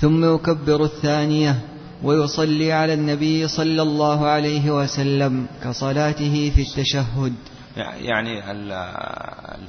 ثم 0.00 0.34
يكبر 0.34 0.84
الثانية 0.84 1.60
ويصلي 2.02 2.72
على 2.72 2.94
النبي 2.94 3.48
صلى 3.48 3.82
الله 3.82 4.26
عليه 4.26 4.70
وسلم 4.70 5.46
كصلاته 5.64 6.52
في 6.54 6.62
التشهد. 6.62 7.34
يعني 7.76 8.42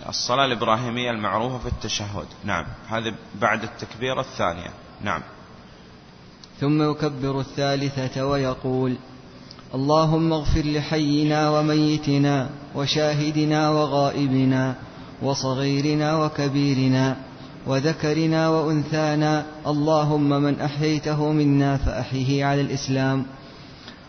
الصلاة 0.10 0.45
الإبراهيمية 0.45 1.12
المعروفة 1.12 1.57
في 1.57 1.67
التشهد. 1.67 2.25
نعم. 2.43 2.65
هذه 2.89 3.13
بعد 3.41 3.63
التكبيرة 3.63 4.22
الثانية. 4.22 4.69
نعم. 5.01 5.22
ثم 6.60 6.91
يكبر 6.91 7.39
الثالثة 7.39 8.25
ويقول 8.25 8.95
اللهم 9.75 10.34
اغفر 10.34 10.65
لحينا 10.65 11.50
وميتنا 11.50 12.50
وشاهدنا 12.75 13.70
وغائبنا 13.70 14.75
وصغيرنا 15.22 16.25
وكبيرنا 16.25 17.15
وذكرنا 17.68 18.50
وأنثانا 18.50 19.46
اللهم 19.68 20.30
من 20.30 20.60
أحييته 20.60 21.32
منا 21.32 21.77
فأحيه 21.77 22.46
على 22.46 22.62
الإسلام 22.62 23.25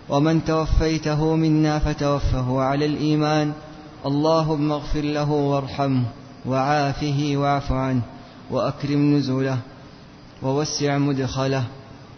ومن 0.09 0.44
توفيته 0.44 1.37
منا 1.37 1.78
فتوفه 1.78 2.61
على 2.61 2.87
الإيمان 2.87 3.52
اللهم 4.06 4.73
اغفر 4.73 5.00
له 5.00 5.30
وارحمه 5.30 6.04
وعافه 6.47 7.33
واعف 7.37 7.73
عنه 7.73 8.02
وأكرم 8.50 9.16
نزله 9.16 9.59
ووسع 10.42 10.99
مدخله 10.99 11.64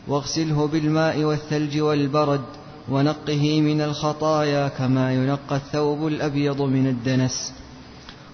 واغسله 0.08 0.66
بالماء 0.66 1.24
والثلج 1.24 1.80
والبرد 1.80 2.44
ونقه 2.88 3.60
من 3.60 3.80
الخطايا 3.80 4.68
كما 4.68 5.14
ينقى 5.14 5.56
الثوب 5.56 6.06
الأبيض 6.06 6.62
من 6.62 6.86
الدنس. 6.86 7.54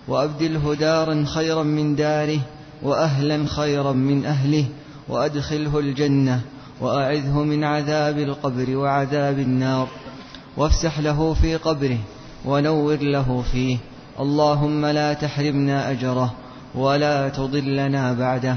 وأبدله 0.09 0.75
دارا 0.75 1.25
خيرا 1.25 1.63
من 1.63 1.97
داره 1.97 2.41
وأهلا 2.83 3.47
خيرا 3.47 3.93
من 3.93 4.27
أهله 4.27 4.65
وأدخله 5.09 5.79
الجنة 5.79 6.41
وأعذه 6.81 7.43
من 7.43 7.65
عذاب 7.65 8.19
القبر 8.19 8.77
وعذاب 8.77 9.39
النار. 9.39 9.89
وافسح 10.57 10.99
له 10.99 11.35
في 11.35 11.57
قبره 11.57 11.99
ونور 12.45 12.97
له 12.97 13.45
فيه. 13.53 13.79
اللهم 14.21 14.87
لا 14.87 15.13
تحرمنا 15.13 15.91
أجره 15.91 16.35
ولا 16.75 17.29
تضلنا 17.29 18.13
بعده. 18.13 18.57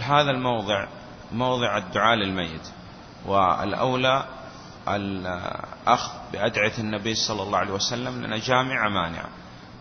هذا 0.00 0.30
الموضع 0.30 0.86
موضع 1.32 1.78
الدعاء 1.78 2.16
للميت. 2.16 2.83
والأولى 3.26 4.24
الأخذ 4.88 6.12
بأدعية 6.32 6.78
النبي 6.78 7.14
صلى 7.14 7.42
الله 7.42 7.58
عليه 7.58 7.72
وسلم 7.72 8.22
لأن 8.22 8.40
جامع 8.40 8.88
مانع 8.88 9.24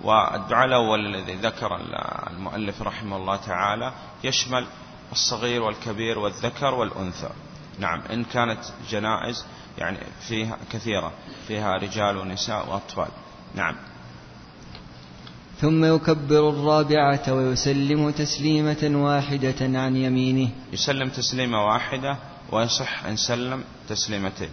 والدعاء 0.02 0.66
الأول 0.66 1.16
الذي 1.16 1.34
ذكر 1.36 1.80
المؤلف 2.32 2.82
رحمه 2.82 3.18
الله 3.18 3.36
تعالى 3.36 3.94
يشمل 4.24 4.66
الصغير 5.12 5.64
والكبير 5.64 6.20
والذكر 6.20 6.74
والأنثى. 6.74 7.30
نعم 7.80 8.02
إن 8.02 8.24
كانت 8.24 8.60
جنائز 8.90 9.46
يعني 9.78 9.98
فيها 10.28 10.58
كثيرة 10.72 11.12
فيها 11.48 11.78
رجال 11.78 12.18
ونساء 12.18 12.70
وأطفال. 12.70 13.08
نعم. 13.56 13.76
ثم 15.62 15.86
يكبر 15.86 16.50
الرابعة 16.50 17.34
ويسلم 17.34 18.12
تسليمة 18.12 18.92
واحدة 18.94 19.80
عن 19.80 19.96
يمينه. 19.96 20.50
يسلم 20.74 21.10
تسليمة 21.10 21.66
واحدة 21.66 22.18
ويصح 22.54 23.06
أن 23.06 23.16
سلم 23.16 23.64
تسليمتين. 23.90 24.50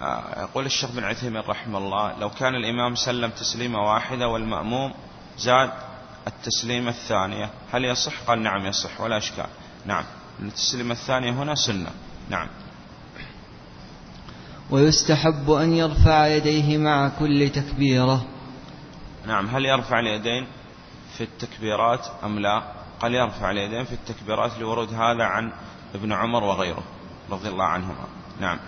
آه، 0.00 0.40
يقول 0.40 0.66
الشيخ 0.66 0.90
بن 0.90 1.04
عثيمين 1.04 1.42
رحمه 1.48 1.78
الله 1.78 2.18
لو 2.18 2.30
كان 2.30 2.54
الإمام 2.54 2.94
سلم 2.94 3.30
تسليمة 3.30 3.78
واحدة 3.78 4.28
والمأموم 4.28 4.94
زاد 5.38 5.70
التسليمة 6.26 6.90
الثانية 6.90 7.50
هل 7.72 7.84
يصح؟ 7.84 8.20
قال 8.26 8.42
نعم 8.42 8.66
يصح 8.66 9.00
ولا 9.00 9.16
إشكال. 9.16 9.46
نعم 9.86 10.04
التسليمة 10.42 10.92
الثانية 10.92 11.30
هنا 11.30 11.54
سنة. 11.54 11.90
نعم. 12.28 12.48
ويستحب 14.70 15.50
أن 15.50 15.72
يرفع 15.72 16.26
يديه 16.26 16.78
مع 16.78 17.08
كل 17.08 17.50
تكبيرة. 17.54 18.26
نعم 19.26 19.46
هل 19.46 19.64
يرفع 19.64 19.98
اليدين 19.98 20.46
في 21.16 21.24
التكبيرات 21.24 22.06
أم 22.24 22.38
لا؟ 22.38 22.62
قال 23.00 23.14
يرفع 23.14 23.50
اليدين 23.50 23.84
في 23.84 23.92
التكبيرات 23.92 24.58
لورود 24.58 24.94
هذا 24.94 25.24
عن 25.24 25.52
ابن 25.94 26.12
عمر 26.12 26.44
وغيره. 26.44 26.82
رضي 27.30 27.48
الله 27.48 27.64
عنهما. 27.64 28.06
نعم. 28.40 28.58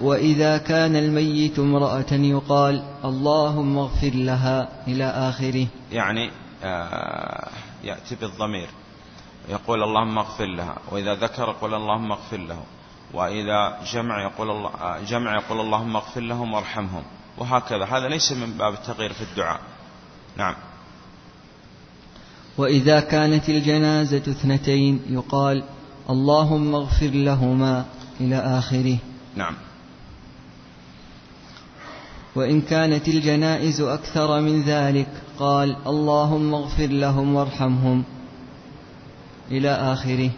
وإذا 0.00 0.58
كان 0.58 0.96
الميت 0.96 1.58
امرأة 1.58 2.12
يقال 2.12 2.82
اللهم 3.04 3.78
اغفر 3.78 4.10
لها 4.14 4.68
إلى 4.88 5.04
آخره. 5.04 5.66
يعني 5.92 6.30
آه 6.64 7.48
يأتي 7.84 8.14
بالضمير. 8.14 8.68
يقول 9.48 9.82
اللهم 9.82 10.18
اغفر 10.18 10.46
لها. 10.46 10.76
وإذا 10.90 11.14
ذكر 11.14 11.42
يقول 11.42 11.74
اللهم 11.74 12.12
اغفر 12.12 12.36
له. 12.36 12.62
وإذا 13.14 13.78
جمع 13.92 14.22
يقول 14.22 14.50
الله 14.50 14.70
آه، 14.70 15.00
جمع 15.00 15.34
يقول 15.34 15.60
اللهم 15.60 15.96
اغفر 15.96 16.20
لهم 16.20 16.54
وارحمهم. 16.54 17.02
وهكذا. 17.38 17.84
هذا 17.84 18.08
ليس 18.08 18.32
من 18.32 18.58
باب 18.58 18.72
التغيير 18.72 19.12
في 19.12 19.22
الدعاء. 19.22 19.60
نعم. 20.36 20.54
وإذا 22.58 23.00
كانت 23.00 23.48
الجنازة 23.48 24.16
اثنتين 24.16 25.02
يقال 25.08 25.64
اللهم 26.10 26.74
اغفر 26.74 27.06
لهما 27.06 27.84
إلى 28.20 28.36
آخره. 28.36 28.98
نعم. 29.36 29.54
وإن 32.34 32.60
كانت 32.60 33.08
الجنائز 33.08 33.80
أكثر 33.80 34.40
من 34.40 34.62
ذلك 34.62 35.08
قال 35.38 35.76
اللهم 35.86 36.54
اغفر 36.54 36.86
لهم 36.86 37.34
وارحمهم 37.34 38.04
إلى 39.50 39.70
آخره. 39.70 40.30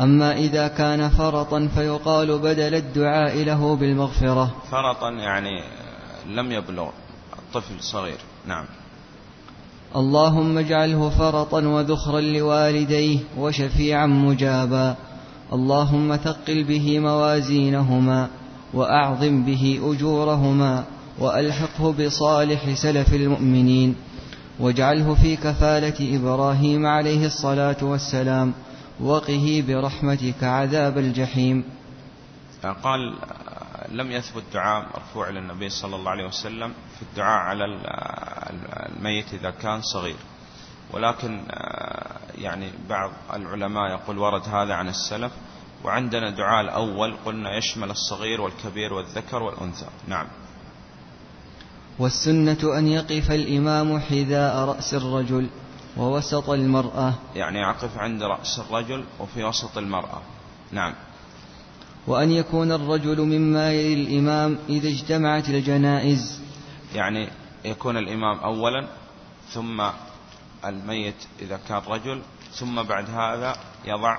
أما 0.00 0.36
إذا 0.36 0.68
كان 0.68 1.08
فرطا 1.08 1.68
فيقال 1.74 2.38
بدل 2.38 2.74
الدعاء 2.74 3.42
له 3.44 3.76
بالمغفرة. 3.76 4.54
فرطا 4.70 5.10
يعني 5.10 5.62
لم 6.26 6.52
يبلغ 6.52 6.88
الطفل 7.38 7.80
صغير. 7.80 8.18
نعم. 8.46 8.66
اللهم 9.96 10.58
اجعله 10.58 11.08
فرطا 11.08 11.60
وذخرا 11.66 12.20
لوالديه 12.20 13.18
وشفيعا 13.38 14.06
مجابا. 14.06 14.96
اللهم 15.52 16.16
ثقل 16.16 16.64
به 16.64 16.98
موازينهما 16.98 18.28
وأعظم 18.74 19.44
به 19.44 19.80
أجورهما 19.84 20.84
وألحقه 21.20 21.92
بصالح 21.92 22.74
سلف 22.74 23.14
المؤمنين. 23.14 23.94
واجعله 24.60 25.14
في 25.14 25.36
كفالة 25.36 26.16
إبراهيم 26.16 26.86
عليه 26.86 27.26
الصلاة 27.26 27.76
والسلام. 27.82 28.52
وقه 29.00 29.64
برحمتك 29.68 30.44
عذاب 30.44 30.98
الجحيم. 30.98 31.64
قال 32.84 33.14
لم 33.96 34.10
يثبت 34.10 34.42
دعاء 34.52 34.86
مرفوع 34.94 35.30
للنبي 35.30 35.68
صلى 35.68 35.96
الله 35.96 36.10
عليه 36.10 36.26
وسلم 36.26 36.74
في 36.96 37.02
الدعاء 37.02 37.40
على 37.40 37.64
الميت 38.90 39.34
إذا 39.34 39.50
كان 39.50 39.82
صغير. 39.82 40.16
ولكن 40.92 41.44
يعني 42.38 42.70
بعض 42.88 43.10
العلماء 43.32 43.90
يقول 43.90 44.18
ورد 44.18 44.48
هذا 44.48 44.74
عن 44.74 44.88
السلف 44.88 45.32
وعندنا 45.84 46.30
دعاء 46.30 46.60
الأول 46.60 47.16
قلنا 47.24 47.56
يشمل 47.56 47.90
الصغير 47.90 48.40
والكبير 48.40 48.92
والذكر 48.92 49.42
والأنثى. 49.42 49.86
نعم. 50.08 50.26
والسنة 51.98 52.78
أن 52.78 52.88
يقف 52.88 53.30
الإمام 53.30 54.00
حذاء 54.00 54.56
رأس 54.56 54.94
الرجل 54.94 55.48
ووسط 55.96 56.50
المرأة. 56.50 57.14
يعني 57.34 57.58
يقف 57.60 57.98
عند 57.98 58.22
رأس 58.22 58.58
الرجل 58.58 59.04
وفي 59.20 59.44
وسط 59.44 59.78
المرأة. 59.78 60.22
نعم. 60.72 60.94
وأن 62.06 62.30
يكون 62.30 62.72
الرجل 62.72 63.20
مما 63.20 63.72
يلي 63.72 63.94
الإمام 63.94 64.58
إذا 64.68 64.88
اجتمعت 64.88 65.48
الجنائز. 65.48 66.40
يعني 66.94 67.28
يكون 67.64 67.96
الإمام 67.96 68.38
أولا 68.38 68.88
ثم 69.48 69.82
الميت 70.64 71.26
إذا 71.40 71.60
كان 71.68 71.82
رجل 71.88 72.22
ثم 72.52 72.82
بعد 72.82 73.10
هذا 73.10 73.56
يضع 73.84 74.18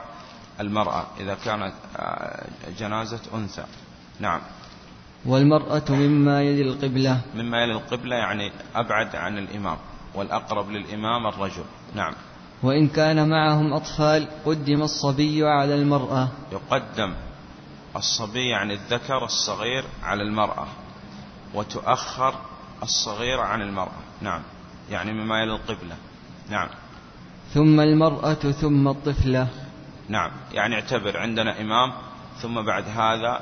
المرأة 0.59 1.05
إذا 1.19 1.37
كانت 1.45 1.73
آه، 1.97 2.45
جنازة 2.79 3.19
أنثى. 3.33 3.65
نعم. 4.19 4.41
والمرأة 5.25 5.83
مما 5.89 6.41
يلي 6.41 6.61
القبلة. 6.61 7.21
مما 7.35 7.63
يلي 7.63 7.73
القبلة 7.73 8.15
يعني 8.15 8.51
أبعد 8.75 9.15
عن 9.15 9.37
الإمام 9.37 9.77
والأقرب 10.15 10.69
للإمام 10.69 11.27
الرجل. 11.27 11.63
نعم. 11.95 12.13
وإن 12.63 12.87
كان 12.87 13.29
معهم 13.29 13.73
أطفال 13.73 14.27
قدم 14.45 14.81
الصبي 14.81 15.43
على 15.43 15.75
المرأة. 15.75 16.27
يقدم 16.51 17.13
الصبي 17.95 18.49
يعني 18.49 18.73
الذكر 18.73 19.25
الصغير 19.25 19.83
على 20.03 20.23
المرأة 20.23 20.67
وتؤخر 21.53 22.35
الصغير 22.83 23.39
عن 23.39 23.61
المرأة. 23.61 23.99
نعم. 24.21 24.41
يعني 24.89 25.13
مما 25.13 25.41
يلي 25.41 25.55
القبلة. 25.55 25.95
نعم. 26.49 26.69
ثم 27.53 27.79
المرأة 27.79 28.33
ثم 28.33 28.87
الطفلة. 28.87 29.47
نعم. 30.09 30.31
يعني 30.51 30.75
اعتبر 30.75 31.17
عندنا 31.17 31.61
إمام 31.61 31.93
ثم 32.41 32.61
بعد 32.61 32.83
هذا 32.87 33.41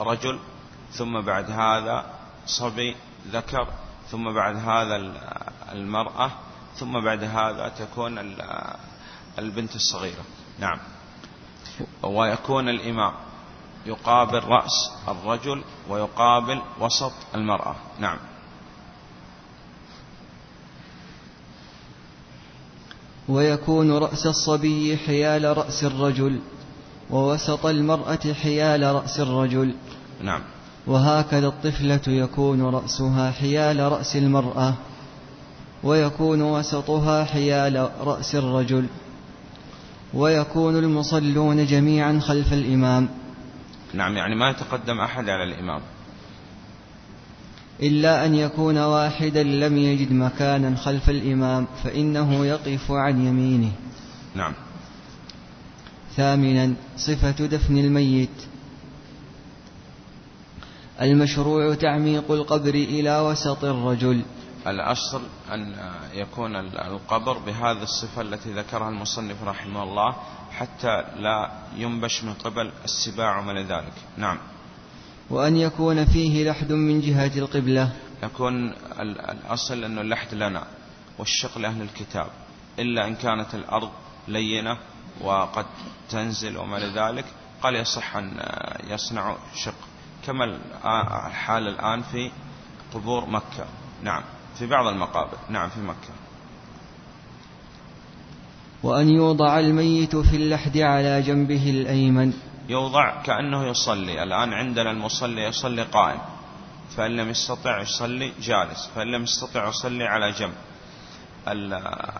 رجل 0.00 0.38
ثم 0.92 1.20
بعد 1.20 1.50
هذا 1.50 2.06
صبي 2.46 2.96
ذكر 3.32 3.68
ثم 4.10 4.32
بعد 4.34 4.56
هذا 4.56 4.96
المرأة 5.72 6.30
ثم 6.76 7.00
بعد 7.00 7.24
هذا 7.24 7.68
تكون 7.68 8.36
البنت 9.38 9.74
الصغيرة. 9.74 10.24
نعم. 10.58 10.78
ويكون 12.02 12.68
الإمام. 12.68 13.12
يقابل 13.86 14.44
رأس 14.44 14.90
الرجل 15.08 15.62
ويقابل 15.90 16.60
وسط 16.80 17.12
المرأة. 17.34 17.74
نعم. 18.00 18.18
ويكون 23.28 23.98
رأس 23.98 24.26
الصبي 24.26 24.96
حيال 24.96 25.58
رأس 25.58 25.84
الرجل 25.84 26.40
ووسط 27.10 27.66
المرأة 27.66 28.32
حيال 28.42 28.82
رأس 28.82 29.20
الرجل. 29.20 29.74
نعم. 30.22 30.42
وهكذا 30.86 31.46
الطفلة 31.46 32.00
يكون 32.06 32.62
رأسها 32.62 33.30
حيال 33.30 33.92
رأس 33.92 34.16
المرأة 34.16 34.74
ويكون 35.84 36.42
وسطها 36.42 37.24
حيال 37.24 37.90
رأس 38.00 38.34
الرجل. 38.34 38.86
ويكون 40.14 40.76
المصلون 40.76 41.66
جميعا 41.66 42.20
خلف 42.20 42.52
الإمام. 42.52 43.08
نعم 43.94 44.16
يعني 44.16 44.34
ما 44.34 44.50
يتقدم 44.50 45.00
أحد 45.00 45.28
على 45.28 45.44
الإمام. 45.44 45.80
إلا 47.82 48.26
أن 48.26 48.34
يكون 48.34 48.78
واحدا 48.78 49.42
لم 49.42 49.78
يجد 49.78 50.12
مكانا 50.12 50.76
خلف 50.76 51.10
الإمام 51.10 51.66
فإنه 51.84 52.46
يقف 52.46 52.90
عن 52.90 53.26
يمينه. 53.26 53.72
نعم. 54.34 54.52
ثامنا 56.16 56.74
صفة 56.96 57.46
دفن 57.46 57.78
الميت. 57.78 58.30
المشروع 61.00 61.74
تعميق 61.74 62.30
القبر 62.30 62.74
إلى 62.74 63.20
وسط 63.20 63.64
الرجل. 63.64 64.22
الأصل 64.66 65.22
أن 65.52 65.76
يكون 66.12 66.56
القبر 66.56 67.38
بهذه 67.38 67.82
الصفة 67.82 68.22
التي 68.22 68.52
ذكرها 68.52 68.88
المصنف 68.88 69.42
رحمه 69.42 69.82
الله 69.82 70.16
حتى 70.52 71.04
لا 71.16 71.50
ينبش 71.76 72.24
من 72.24 72.34
قبل 72.34 72.72
السباع 72.84 73.38
وما 73.38 73.62
ذلك. 73.62 73.92
نعم. 74.16 74.38
وأن 75.30 75.56
يكون 75.56 76.04
فيه 76.04 76.50
لحد 76.50 76.72
من 76.72 77.00
جهة 77.00 77.38
القبلة. 77.38 77.92
يكون 78.22 78.72
الأصل 79.00 79.84
أنه 79.84 80.00
اللحد 80.00 80.34
لنا 80.34 80.66
والشق 81.18 81.58
لأهل 81.58 81.82
الكتاب 81.82 82.28
إلا 82.78 83.06
إن 83.06 83.14
كانت 83.14 83.54
الأرض 83.54 83.90
لينة 84.28 84.78
وقد 85.20 85.66
تنزل 86.10 86.56
وما 86.56 86.78
ذلك 86.78 87.24
قال 87.62 87.74
يصح 87.74 88.16
أن 88.16 88.40
يصنع 88.84 89.36
شق. 89.54 89.74
كما 90.26 90.44
الحال 91.26 91.68
الآن 91.68 92.02
في 92.02 92.30
قبور 92.94 93.26
مكة. 93.26 93.66
نعم. 94.02 94.22
في 94.58 94.66
بعض 94.66 94.86
المقابر. 94.86 95.38
نعم 95.48 95.68
في 95.68 95.80
مكة. 95.80 96.08
وأن 98.82 99.08
يوضع 99.08 99.58
الميت 99.58 100.16
في 100.16 100.36
اللحد 100.36 100.78
على 100.78 101.22
جنبه 101.22 101.70
الأيمن. 101.70 102.32
يوضع 102.68 103.22
كأنه 103.22 103.66
يصلي. 103.66 104.22
الآن 104.22 104.52
عندنا 104.52 104.90
المصلي 104.90 105.42
يصلي 105.44 105.82
قائم. 105.82 106.20
فإن 106.96 107.16
لم 107.16 107.28
يستطع 107.28 107.80
يصلي 107.80 108.32
جالس. 108.40 108.90
فإن 108.94 109.06
لم 109.06 109.22
يستطع 109.22 109.68
يصلي 109.68 110.04
على 110.04 110.32
جنب. 110.32 110.54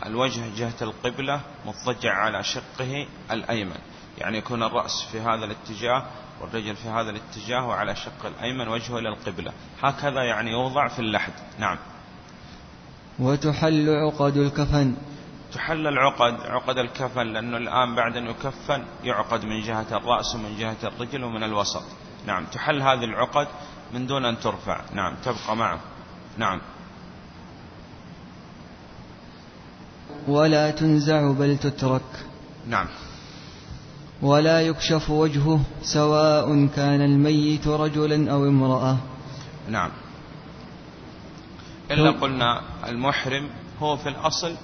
الوجه 0.07 0.43
جهة 0.57 0.75
القبلة 0.83 1.41
مضطجع 1.67 2.15
على 2.15 2.43
شقه 2.43 3.07
الأيمن. 3.31 3.79
يعني 4.19 4.39
يكون 4.39 4.63
الرأس 4.63 5.03
في 5.13 5.21
هذا 5.21 5.45
الاتجاه 5.45 6.03
والرجل 6.41 6.77
في 6.77 6.89
هذا 6.89 7.11
الاتجاه 7.11 7.67
وعلى 7.67 7.97
شق 7.97 8.27
الأيمن 8.27 8.69
وجهه 8.69 8.99
إلى 8.99 9.09
القبلة. 9.09 9.53
هكذا 9.83 10.23
يعني 10.23 10.51
يوضع 10.51 10.89
في 10.89 10.99
اللحد. 10.99 11.33
نعم. 11.59 11.79
وتحل 13.19 13.91
عقد 13.91 14.37
الكفن. 14.37 14.95
تحل 15.53 15.87
العقد 15.87 16.41
عقد 16.41 16.79
الكفن 16.79 17.27
لأنه 17.33 17.57
الآن 17.57 17.95
بعد 17.95 18.17
أن 18.17 18.27
يكفن 18.27 18.83
يعقد 19.05 19.45
من 19.45 19.61
جهة 19.63 19.87
الرأس 19.93 20.35
ومن 20.35 20.57
جهة 20.59 20.77
الرجل 20.85 21.25
ومن 21.25 21.43
الوسط. 21.43 21.83
نعم 22.27 22.45
تحل 22.45 22.83
هذه 22.83 23.05
العقد 23.05 23.49
من 23.95 24.07
دون 24.07 24.25
أن 24.25 24.41
ترفع. 24.41 24.81
نعم 24.95 25.15
تبقى 25.25 25.57
معه. 25.57 25.81
نعم. 26.39 26.61
ولا 30.29 30.71
تنزع 30.71 31.33
بل 31.33 31.59
تترك. 31.59 32.27
نعم. 32.69 32.87
ولا 34.23 34.61
يكشف 34.61 35.11
وجهه 35.11 35.61
سواء 35.83 36.67
كان 36.67 37.01
الميت 37.01 37.69
رجلا 37.69 38.33
أو 38.33 38.45
امرأة. 38.45 38.97
نعم. 39.69 39.91
إلا 41.91 42.11
قلنا 42.11 42.63
المحرم 42.87 43.51
هو 43.81 43.97
في 43.97 44.09
الأصل 44.09 44.57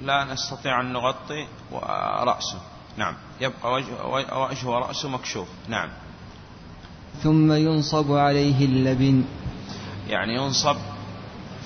لا 0.00 0.24
نستطيع 0.24 0.80
أن 0.80 0.92
نغطي 0.92 1.46
رأسه. 2.22 2.60
نعم. 2.96 3.14
يبقى 3.40 3.72
وجه 3.72 4.06
وجهه 4.36 4.68
ورأسه 4.68 5.08
مكشوف. 5.08 5.48
نعم. 5.68 5.88
ثم 7.22 7.52
ينصب 7.52 8.12
عليه 8.12 8.64
اللبن. 8.64 9.24
يعني 10.08 10.34
ينصب 10.34 10.76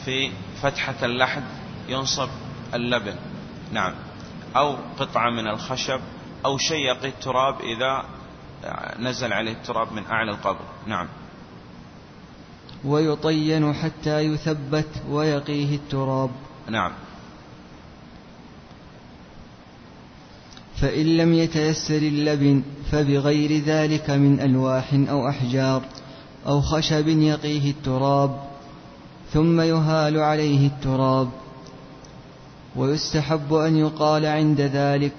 في 0.04 0.30
فتحة 0.62 0.94
اللحد 1.02 1.44
ينصب 1.88 2.28
اللبن. 2.74 3.14
نعم. 3.72 3.94
أو 4.56 4.76
قطعة 4.98 5.30
من 5.30 5.48
الخشب 5.48 6.00
أو 6.44 6.58
شيء 6.58 6.86
يقي 6.86 7.08
التراب 7.08 7.60
إذا 7.60 8.04
نزل 8.98 9.32
عليه 9.32 9.52
التراب 9.52 9.92
من 9.92 10.06
أعلى 10.06 10.30
القبر. 10.30 10.64
نعم. 10.86 11.08
ويطين 12.84 13.72
حتى 13.72 14.20
يثبت 14.20 14.88
ويقيه 15.10 15.76
التراب. 15.76 16.30
نعم. 16.70 16.92
فإن 20.76 21.16
لم 21.16 21.34
يتيسر 21.34 21.96
اللبن 21.96 22.62
فبغير 22.90 23.64
ذلك 23.64 24.10
من 24.10 24.40
ألواح 24.40 24.94
أو 24.94 25.28
أحجار 25.28 25.82
أو 26.46 26.60
خشب 26.60 27.08
يقيه 27.08 27.70
التراب 27.70 28.40
ثم 29.32 29.60
يهال 29.60 30.18
عليه 30.20 30.66
التراب. 30.66 31.28
ويستحب 32.76 33.54
أن 33.54 33.76
يقال 33.76 34.26
عند 34.26 34.60
ذلك 34.60 35.14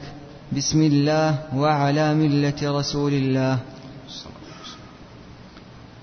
بسم 0.57 0.81
الله 0.81 1.39
وعلى 1.55 2.13
ملة 2.13 2.79
رسول 2.79 3.13
الله. 3.13 3.59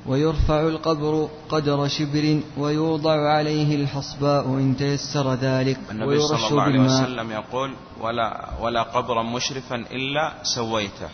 ويرفع 0.08 0.60
القبر 0.60 1.28
قدر 1.48 1.88
شبر 1.88 2.40
ويوضع 2.58 3.28
عليه 3.30 3.76
الحصباء 3.76 4.46
إن 4.46 4.76
تيسر 4.76 5.34
ذلك. 5.34 5.78
النبي 5.90 6.20
صلى 6.20 6.48
الله 6.48 6.62
عليه 6.62 6.80
وسلم 6.80 7.30
يقول 7.30 7.74
ولا, 8.00 8.50
ولا 8.60 8.82
قبرا 8.82 9.22
مشرفا 9.22 9.76
إلا 9.76 10.34
سويته. 10.42 11.08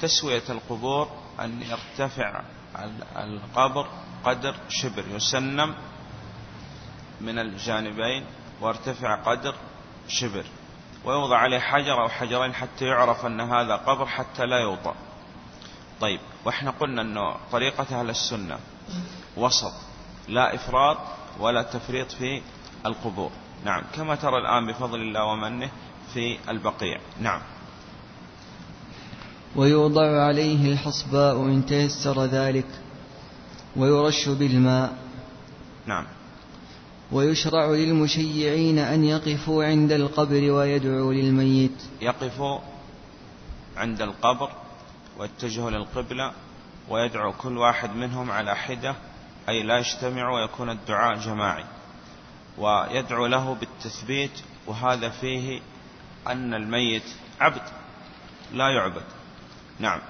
تسوية 0.00 0.42
القبور 0.50 1.08
أن 1.40 1.62
يرتفع 1.62 2.42
القبر 3.16 3.86
قدر 4.24 4.54
شبر 4.68 5.04
يسنم 5.14 5.74
من 7.20 7.38
الجانبين 7.38 8.24
وارتفع 8.60 9.22
قدر 9.22 9.54
شبر 10.08 10.44
ويوضع 11.04 11.36
عليه 11.36 11.58
حجر 11.58 12.02
أو 12.02 12.08
حجرين 12.08 12.54
حتى 12.54 12.84
يعرف 12.84 13.26
أن 13.26 13.40
هذا 13.40 13.76
قبر 13.76 14.06
حتى 14.06 14.46
لا 14.46 14.58
يوطأ 14.58 14.94
طيب 16.00 16.20
وإحنا 16.44 16.70
قلنا 16.70 17.02
أنه 17.02 17.36
طريقة 17.52 18.00
أهل 18.00 18.10
السنة 18.10 18.58
وسط 19.36 19.72
لا 20.28 20.54
إفراط 20.54 20.98
ولا 21.40 21.62
تفريط 21.62 22.12
في 22.12 22.42
القبور. 22.86 23.30
نعم 23.64 23.82
كما 23.94 24.14
ترى 24.14 24.38
الآن 24.38 24.66
بفضل 24.66 25.00
الله 25.00 25.24
ومنه 25.24 25.70
في 26.14 26.38
البقيع. 26.48 27.00
نعم. 27.20 27.40
ويوضع 29.56 30.24
عليه 30.26 30.72
الحصباء 30.72 31.36
إن 31.36 31.66
تيسر 31.66 32.24
ذلك 32.24 32.66
ويرش 33.76 34.28
بالماء. 34.28 34.96
نعم. 35.86 36.06
ويشرع 37.12 37.70
للمشيعين 37.70 38.78
أن 38.78 39.04
يقفوا 39.04 39.64
عند 39.64 39.92
القبر 39.92 40.50
ويدعوا 40.50 41.12
للميت. 41.12 41.82
يقفوا 42.00 42.58
عند 43.76 44.02
القبر 44.02 44.50
واتجهوا 45.18 45.70
للقبلة 45.70 46.32
ويدعو 46.88 47.32
كل 47.32 47.58
واحد 47.58 47.90
منهم 47.90 48.30
على 48.30 48.56
حدة 48.56 48.94
أي 49.48 49.62
لا 49.62 49.78
يجتمع 49.78 50.30
ويكون 50.30 50.70
الدعاء 50.70 51.14
جماعي. 51.14 51.64
ويدعو 52.58 53.26
له 53.26 53.54
بالتثبيت 53.54 54.40
وهذا 54.66 55.08
فيه 55.08 55.60
أن 56.26 56.54
الميت 56.54 57.02
عبد 57.40 57.62
لا 58.52 58.68
يعبد. 58.68 59.04
نعم. 59.78 60.00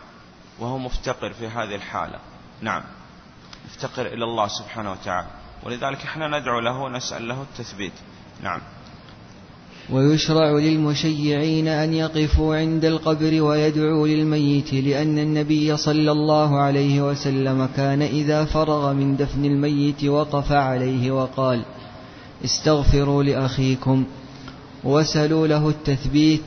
وهو 0.59 0.79
مفتقر 0.79 1.33
في 1.33 1.49
هذه 1.49 1.75
الحالة. 1.75 2.19
نعم. 2.61 2.83
مفتقر 3.67 4.07
إلى 4.07 4.25
الله 4.25 4.49
سبحانه 4.49 4.93
وتعالى. 4.93 5.29
ولذلك 5.63 6.03
إحنا 6.05 6.39
ندعو 6.39 6.61
له 6.61 6.79
ونسأل 6.79 7.29
له 7.29 7.43
التثبيت. 7.43 7.93
نعم. 8.43 8.61
ويشرع 9.91 10.51
للمشيعين 10.51 11.69
أن 11.69 11.95
يقفوا 11.95 12.57
عند 12.57 12.85
القبر 12.85 13.43
ويدعوا 13.43 14.09
للميت 14.09 14.75
لأن 14.75 15.19
النبي 15.19 15.77
صلى 15.77 16.13
الله 16.13 16.61
عليه 16.61 17.03
وسلم 17.03 17.69
كان 17.77 18.03
إذا 18.03 18.45
فرغ 18.45 18.93
من 18.93 19.17
دفن 19.17 19.45
الميت 19.45 20.05
وقف 20.05 20.53
عليه 20.53 21.11
وقال 21.11 21.65
استغفروا 22.45 23.23
لأخيكم 23.23 24.07
وسلوا 24.85 25.47
له 25.47 25.69
التثبيت 25.69 26.45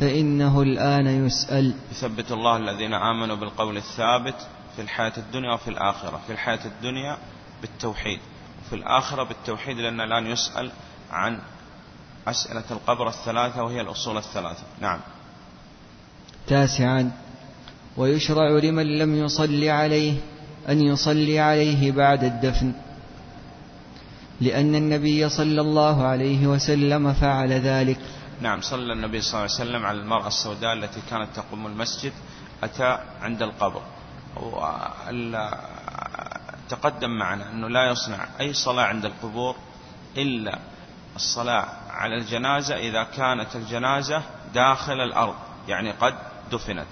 فإنه 0.00 0.62
الآن 0.62 1.26
يسأل. 1.26 1.74
يثبت 1.92 2.32
الله 2.32 2.56
الذين 2.56 2.94
آمنوا 2.94 3.36
بالقول 3.36 3.76
الثابت 3.76 4.36
في 4.76 4.82
الحياة 4.82 5.12
الدنيا 5.16 5.54
وفي 5.54 5.68
الآخرة 5.68 6.20
في 6.26 6.32
الحياة 6.32 6.66
الدنيا 6.66 7.16
بالتوحيد 7.60 8.18
وفي 8.66 8.76
الآخرة 8.76 9.22
بالتوحيد 9.22 9.78
لأن 9.78 10.00
الآن 10.00 10.26
يسأل 10.26 10.70
عن 11.10 11.38
أسئلة 12.26 12.64
القبر 12.70 13.08
الثلاثة 13.08 13.62
وهي 13.62 13.80
الأصول 13.80 14.16
الثلاثة. 14.16 14.62
نعم. 14.80 15.00
تاسعا. 16.46 17.12
ويشرع 17.96 18.58
لمن 18.58 18.98
لم 18.98 19.14
يصلي 19.24 19.70
عليه 19.70 20.14
أن 20.68 20.80
يصلي 20.80 21.40
عليه 21.40 21.92
بعد 21.92 22.24
الدفن 22.24 22.72
لأن 24.40 24.74
النبي 24.74 25.28
صلى 25.28 25.60
الله 25.60 26.06
عليه 26.06 26.46
وسلم 26.46 27.12
فعل 27.12 27.52
ذلك. 27.52 27.98
نعم 28.40 28.60
صلى 28.60 28.92
النبي 28.92 29.20
صلى 29.20 29.30
الله 29.30 29.40
عليه 29.42 29.70
وسلم 29.70 29.86
على 29.86 29.98
المرأة 29.98 30.26
السوداء 30.26 30.72
التي 30.72 31.00
كانت 31.10 31.28
تقوم 31.36 31.66
المسجد 31.66 32.12
أتى 32.62 32.98
عند 33.22 33.42
القبر. 33.42 33.82
تقدم 36.68 37.10
معنا 37.10 37.50
أنه 37.50 37.68
لا 37.68 37.90
يصنع 37.90 38.26
أي 38.40 38.52
صلاة 38.52 38.84
عند 38.84 39.04
القبور 39.04 39.56
إلا 40.16 40.58
الصلاة 41.16 41.68
على 41.94 42.16
الجنازة 42.16 42.76
إذا 42.76 43.02
كانت 43.04 43.56
الجنازة 43.56 44.22
داخل 44.54 45.00
الأرض 45.00 45.34
يعني 45.68 45.90
قد 45.90 46.14
دفنت. 46.52 46.86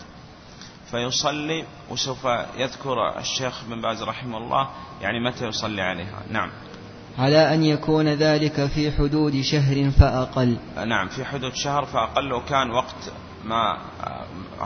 فيصلي 0.91 1.65
وسوف 1.91 2.25
يذكر 2.57 3.19
الشيخ 3.19 3.65
بن 3.65 3.81
باز 3.81 4.03
رحمه 4.03 4.39
الله 4.39 4.69
يعني 5.01 5.21
متى 5.21 5.47
يصلي 5.47 5.83
عليها. 5.83 6.23
نعم. 6.31 6.51
على 7.19 7.55
أن 7.55 7.65
يكون 7.65 8.09
ذلك 8.09 8.67
في 8.67 8.93
حدود 8.93 9.41
شهر 9.41 9.91
فأقل. 9.91 10.59
نعم 10.87 11.09
في 11.09 11.25
حدود 11.25 11.55
شهر 11.55 11.85
فأقل 11.85 12.33
وكان 12.33 12.71
وقت 12.71 13.13
ما 13.45 13.79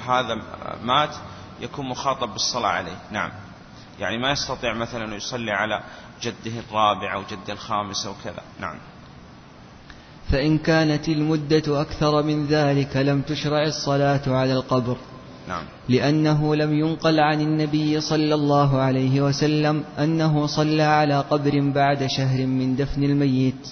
هذا 0.08 0.42
مات 0.82 1.16
يكون 1.60 1.88
مخاطب 1.88 2.28
بالصلاة 2.28 2.68
عليه. 2.68 2.98
نعم. 3.10 3.30
يعني 4.00 4.18
ما 4.18 4.30
يستطيع 4.30 4.74
مثلا 4.74 5.14
يصلي 5.14 5.52
على 5.52 5.82
جده 6.22 6.60
الرابع 6.68 7.14
أو 7.14 7.22
جده 7.30 7.52
الخامس 7.52 8.06
أو 8.06 8.14
كذا. 8.24 8.42
نعم. 8.60 8.78
فإن 10.30 10.58
كانت 10.58 11.08
المدة 11.08 11.80
أكثر 11.80 12.22
من 12.22 12.46
ذلك 12.46 12.96
لم 12.96 13.22
تشرع 13.22 13.66
الصلاة 13.66 14.22
على 14.26 14.52
القبر. 14.52 14.96
نعم. 15.48 15.64
لأنه 15.88 16.54
لم 16.54 16.72
ينقل 16.74 17.20
عن 17.20 17.40
النبي 17.40 18.00
صلى 18.00 18.34
الله 18.34 18.78
عليه 18.78 19.20
وسلم 19.20 19.84
أنه 19.98 20.46
صلى 20.46 20.82
على 20.82 21.20
قبر 21.20 21.60
بعد 21.60 22.06
شهر 22.06 22.46
من 22.46 22.76
دفن 22.76 23.04
الميت. 23.04 23.68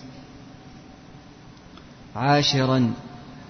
عاشرا 2.16 2.92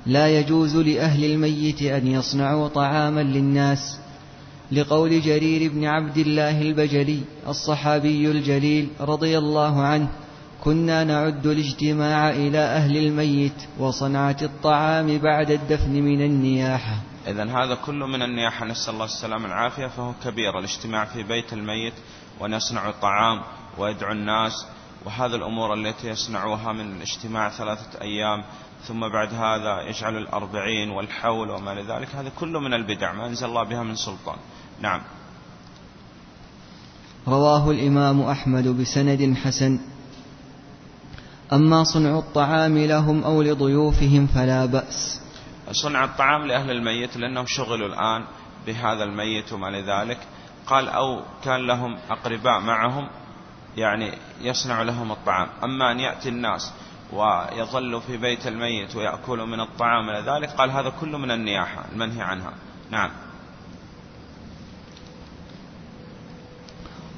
لا 0.07 0.39
يجوز 0.39 0.77
لأهل 0.77 1.25
الميت 1.25 1.83
أن 1.83 2.07
يصنعوا 2.07 2.69
طعاما 2.69 3.21
للناس. 3.21 3.99
لقول 4.73 5.21
جرير 5.21 5.73
بن 5.73 5.85
عبد 5.85 6.19
الله 6.19 6.63
البجلي 6.63 7.21
الصحابي 7.49 8.31
الجليل 8.31 8.89
رضي 9.01 9.39
الله 9.39 9.83
عنه 9.83 10.09
كنا 10.65 11.05
نعد 11.05 11.47
الاجتماع 11.47 12.31
إلى 12.31 12.59
أهل 12.59 12.97
الميت 12.97 13.69
وصنعة 13.79 14.37
الطعام 14.43 15.19
بعد 15.19 15.51
الدفن 15.51 15.93
من 15.93 16.23
النياحة. 16.23 16.97
إذا 17.27 17.45
هذا 17.45 17.75
كله 17.75 18.07
من 18.07 18.23
النياحة 18.23 18.67
نسأل 18.67 18.95
الله 18.95 19.05
السلامة 19.05 19.45
والعافية 19.45 19.87
فهو 19.87 20.13
كبير 20.25 20.59
الاجتماع 20.59 21.05
في 21.05 21.23
بيت 21.23 21.53
الميت 21.53 21.93
وأن 22.41 22.53
يصنعوا 22.53 22.91
الطعام 22.91 23.43
ويدعو 23.79 24.13
الناس 24.13 24.67
وهذه 25.05 25.35
الأمور 25.35 25.75
التي 25.75 26.09
يصنعوها 26.09 26.73
من 26.73 26.97
الاجتماع 26.97 27.49
ثلاثة 27.49 28.01
أيام 28.01 28.45
ثم 28.89 29.01
بعد 29.01 29.35
هذا 29.35 29.89
يجعل 29.89 30.17
الأربعين 30.17 30.91
والحول 30.91 31.51
وما 31.51 31.75
لذلك 31.75 32.15
هذا 32.15 32.31
كله 32.41 32.61
من 32.61 32.75
البدع 32.75 33.13
ما 33.13 33.27
أنزل 33.27 33.47
الله 33.47 33.65
بها 33.65 33.83
من 33.83 33.97
سلطان. 33.97 34.37
نعم. 34.81 35.01
رواه 37.29 37.71
الإمام 37.71 38.23
أحمد 38.23 38.69
بسند 38.69 39.37
حسن. 39.45 39.94
أما 41.53 41.85
صنع 41.85 42.19
الطعام 42.19 42.79
لهم 42.79 43.25
أو 43.25 43.43
لضيوفهم 43.43 44.27
فلا 44.27 44.67
بأس. 44.67 45.21
صنع 45.73 46.05
الطعام 46.05 46.47
لأهل 46.47 46.71
الميت 46.71 47.17
لأنهم 47.17 47.47
شغلوا 47.47 47.89
الآن 47.89 48.25
بهذا 48.67 49.05
الميت 49.05 49.53
وما 49.53 49.67
لذلك. 49.67 50.19
قال 50.67 50.89
أو 50.89 51.23
كان 51.45 51.67
لهم 51.67 51.99
أقرباء 52.11 52.61
معهم 52.61 53.09
يعني 53.77 54.13
يصنع 54.41 54.83
لهم 54.83 55.13
الطعام. 55.13 55.49
أما 55.65 55.93
أن 55.93 56.01
يأتي 56.01 56.29
الناس 56.29 56.73
ويظلوا 57.13 58.01
في 58.01 58.17
بيت 58.17 58.47
الميت 58.47 58.97
ويأكلوا 58.97 59.47
من 59.47 59.61
الطعام 59.61 60.11
ذلك 60.11 60.51
قال 60.51 60.71
هذا 60.71 60.93
كله 61.01 61.19
من 61.19 61.31
النياحة 61.31 61.85
المنهي 61.93 62.23
عنها. 62.23 62.53
نعم. 62.91 63.11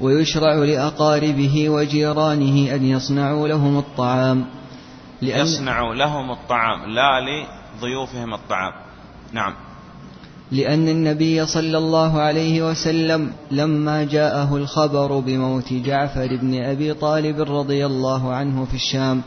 ويشرع 0.00 0.54
لأقاربه 0.54 1.68
وجيرانه 1.68 2.74
أن 2.74 2.84
يصنعوا 2.84 3.48
لهم 3.48 3.78
الطعام. 3.78 4.46
لأن 5.22 5.46
يصنعوا 5.46 5.94
لهم 5.94 6.30
الطعام 6.30 6.90
لا 6.90 7.20
لضيوفهم 7.20 8.34
الطعام. 8.34 8.72
نعم. 9.32 9.54
لأن 10.52 10.88
النبي 10.88 11.46
صلى 11.46 11.78
الله 11.78 12.20
عليه 12.20 12.70
وسلم 12.70 13.32
لما 13.50 14.04
جاءه 14.04 14.56
الخبر 14.56 15.18
بموت 15.18 15.72
جعفر 15.72 16.36
بن 16.36 16.64
أبي 16.64 16.94
طالب 16.94 17.40
رضي 17.40 17.86
الله 17.86 18.32
عنه 18.32 18.64
في 18.64 18.74
الشام 18.74 19.22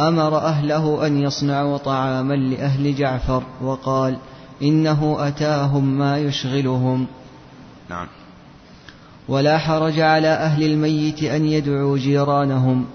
أمر 0.00 0.38
أهله 0.38 1.06
أن 1.06 1.22
يصنعوا 1.22 1.78
طعاما 1.78 2.34
لأهل 2.34 2.94
جعفر 2.94 3.42
وقال 3.62 4.18
إنه 4.62 5.16
أتاهم 5.20 5.98
ما 5.98 6.18
يشغلهم. 6.18 7.06
نعم. 7.90 8.06
ولا 9.28 9.58
حرج 9.58 10.00
على 10.00 10.28
أهل 10.28 10.62
الميت 10.62 11.22
أن 11.22 11.46
يدعوا 11.46 11.98
جيرانهم 11.98 12.86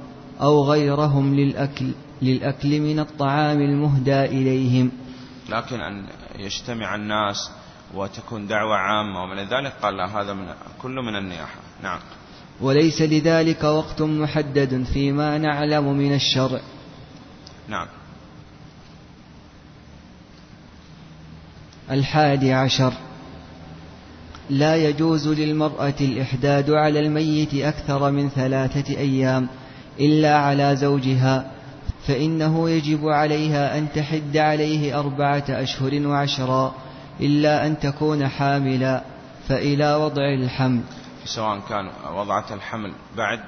أو 0.41 0.63
غيرهم 0.63 1.35
للأكل 1.35 1.91
للأكل 2.21 2.79
من 2.79 2.99
الطعام 2.99 3.61
المهدى 3.61 4.25
إليهم. 4.25 4.91
لكن 5.49 5.79
أن 5.79 6.07
يجتمع 6.39 6.95
الناس 6.95 7.51
وتكون 7.93 8.47
دعوة 8.47 8.75
عامة 8.75 9.23
ومن 9.23 9.37
ذلك 9.37 9.73
قال 9.81 9.97
لا 9.97 10.21
هذا 10.21 10.33
من 10.33 10.47
كل 10.81 10.91
من 10.91 11.15
النياحة. 11.15 11.59
نعم. 11.83 11.99
وليس 12.61 13.01
لذلك 13.01 13.63
وقت 13.63 14.01
محدد 14.01 14.83
فيما 14.83 15.37
نعلم 15.37 15.97
من 15.97 16.13
الشرع. 16.13 16.59
نعم. 17.67 17.87
الحادي 21.91 22.53
عشر. 22.53 22.93
لا 24.49 24.75
يجوز 24.75 25.27
للمرأة 25.27 25.95
الإحداد 26.01 26.71
على 26.71 26.99
الميت 26.99 27.53
أكثر 27.53 28.11
من 28.11 28.29
ثلاثة 28.29 28.97
أيام 28.97 29.47
إلا 29.99 30.37
على 30.37 30.75
زوجها 30.75 31.51
فإنه 32.07 32.69
يجب 32.69 33.07
عليها 33.07 33.77
أن 33.77 33.87
تحد 33.95 34.37
عليه 34.37 34.99
أربعة 34.99 35.43
أشهر 35.49 36.07
وعشرا 36.07 36.75
إلا 37.19 37.67
أن 37.67 37.79
تكون 37.79 38.27
حاملا 38.27 39.03
فإلى 39.47 39.95
وضع 39.95 40.33
الحمل. 40.43 40.81
سواء 41.25 41.59
كان 41.69 41.89
وضعت 42.13 42.51
الحمل 42.51 42.93
بعد 43.17 43.39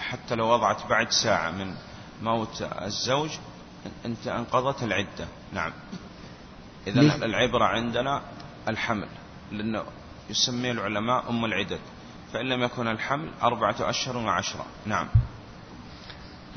حتى 0.00 0.34
لو 0.34 0.46
وضعت 0.46 0.86
بعد 0.90 1.10
ساعة 1.10 1.50
من 1.50 1.74
موت 2.22 2.62
الزوج 2.82 3.30
انت 4.06 4.26
انقضت 4.26 4.82
العدة. 4.82 5.26
نعم. 5.52 5.72
إذا 6.86 7.00
العبرة 7.00 7.64
عندنا 7.64 8.22
الحمل 8.68 9.08
لأنه 9.52 9.82
يسمي 10.30 10.70
العلماء 10.70 11.30
أم 11.30 11.44
العدد. 11.44 11.78
فإن 12.32 12.46
لم 12.48 12.62
يكن 12.62 12.86
الحمل 12.86 13.28
أربعة 13.42 13.76
أشهر 13.80 14.16
وعشرة. 14.16 14.64
نعم. 14.86 15.08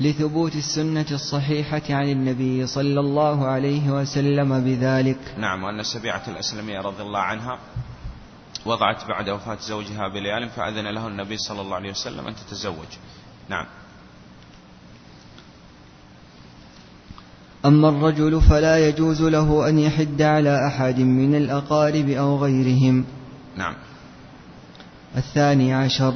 لثبوت 0.00 0.54
السنة 0.56 1.06
الصحيحة 1.10 1.82
عن 1.90 2.10
النبي 2.10 2.66
صلى 2.66 3.00
الله 3.00 3.46
عليه 3.46 3.90
وسلم 3.90 4.60
بذلك. 4.64 5.18
نعم 5.38 5.62
وأن 5.62 5.82
سبيعة 5.82 6.22
الأسلمية 6.28 6.80
رضي 6.80 7.02
الله 7.02 7.20
عنها 7.20 7.58
وضعت 8.66 9.08
بعد 9.08 9.28
وفاة 9.28 9.58
زوجها 9.60 10.08
بليال 10.08 10.48
فأذن 10.48 10.86
له 10.86 11.08
النبي 11.08 11.36
صلى 11.36 11.60
الله 11.60 11.74
عليه 11.74 11.90
وسلم 11.90 12.26
أن 12.26 12.34
تتزوج. 12.36 12.90
نعم. 13.48 13.66
أما 17.64 17.88
الرجل 17.88 18.40
فلا 18.40 18.88
يجوز 18.88 19.22
له 19.22 19.68
أن 19.68 19.78
يحد 19.78 20.22
على 20.22 20.66
أحد 20.66 20.98
من 21.00 21.34
الأقارب 21.34 22.08
أو 22.08 22.38
غيرهم. 22.38 23.04
نعم. 23.56 23.74
الثاني 25.16 25.74
عشر. 25.74 26.14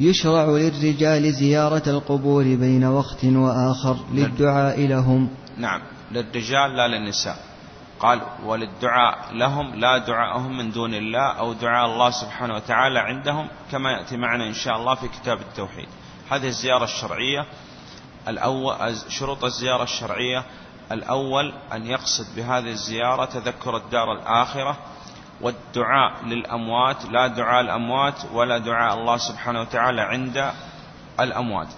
يشرع 0.00 0.44
للرجال 0.44 1.32
زيارة 1.32 1.82
القبور 1.86 2.42
بين 2.42 2.84
وقت 2.84 3.24
وآخر 3.24 3.96
للدعاء 4.12 4.86
لهم. 4.86 5.30
نعم. 5.56 5.80
للرجال 6.12 6.76
لا 6.76 6.88
للنساء. 6.88 7.36
قال 8.00 8.20
وللدعاء 8.44 9.34
لهم 9.34 9.74
لا 9.74 9.98
دعاءهم 9.98 10.58
من 10.58 10.70
دون 10.70 10.94
الله 10.94 11.38
أو 11.38 11.52
دعاء 11.52 11.86
الله 11.86 12.10
سبحانه 12.10 12.54
وتعالى 12.54 12.98
عندهم 12.98 13.48
كما 13.72 13.92
يأتي 13.92 14.16
معنا 14.16 14.46
إن 14.46 14.54
شاء 14.54 14.76
الله 14.76 14.94
في 14.94 15.08
كتاب 15.08 15.40
التوحيد. 15.40 15.88
هذه 16.30 16.46
الزيارة 16.46 16.84
الشرعية. 16.84 17.46
الأول 18.28 18.96
شروط 19.08 19.44
الزيارة 19.44 19.82
الشرعية. 19.82 20.44
الأول 20.92 21.52
أن 21.72 21.86
يقصد 21.86 22.36
بهذه 22.36 22.70
الزيارة 22.70 23.24
تذكر 23.24 23.76
الدار 23.76 24.12
الآخرة. 24.12 24.76
والدعاء 25.40 26.24
للأموات 26.24 27.04
لا 27.04 27.26
دعاء 27.26 27.60
الأموات 27.60 28.24
ولا 28.32 28.58
دعاء 28.58 28.94
الله 28.94 29.16
سبحانه 29.16 29.60
وتعالى 29.60 30.00
عند 30.00 30.52
الأموات. 31.20 31.68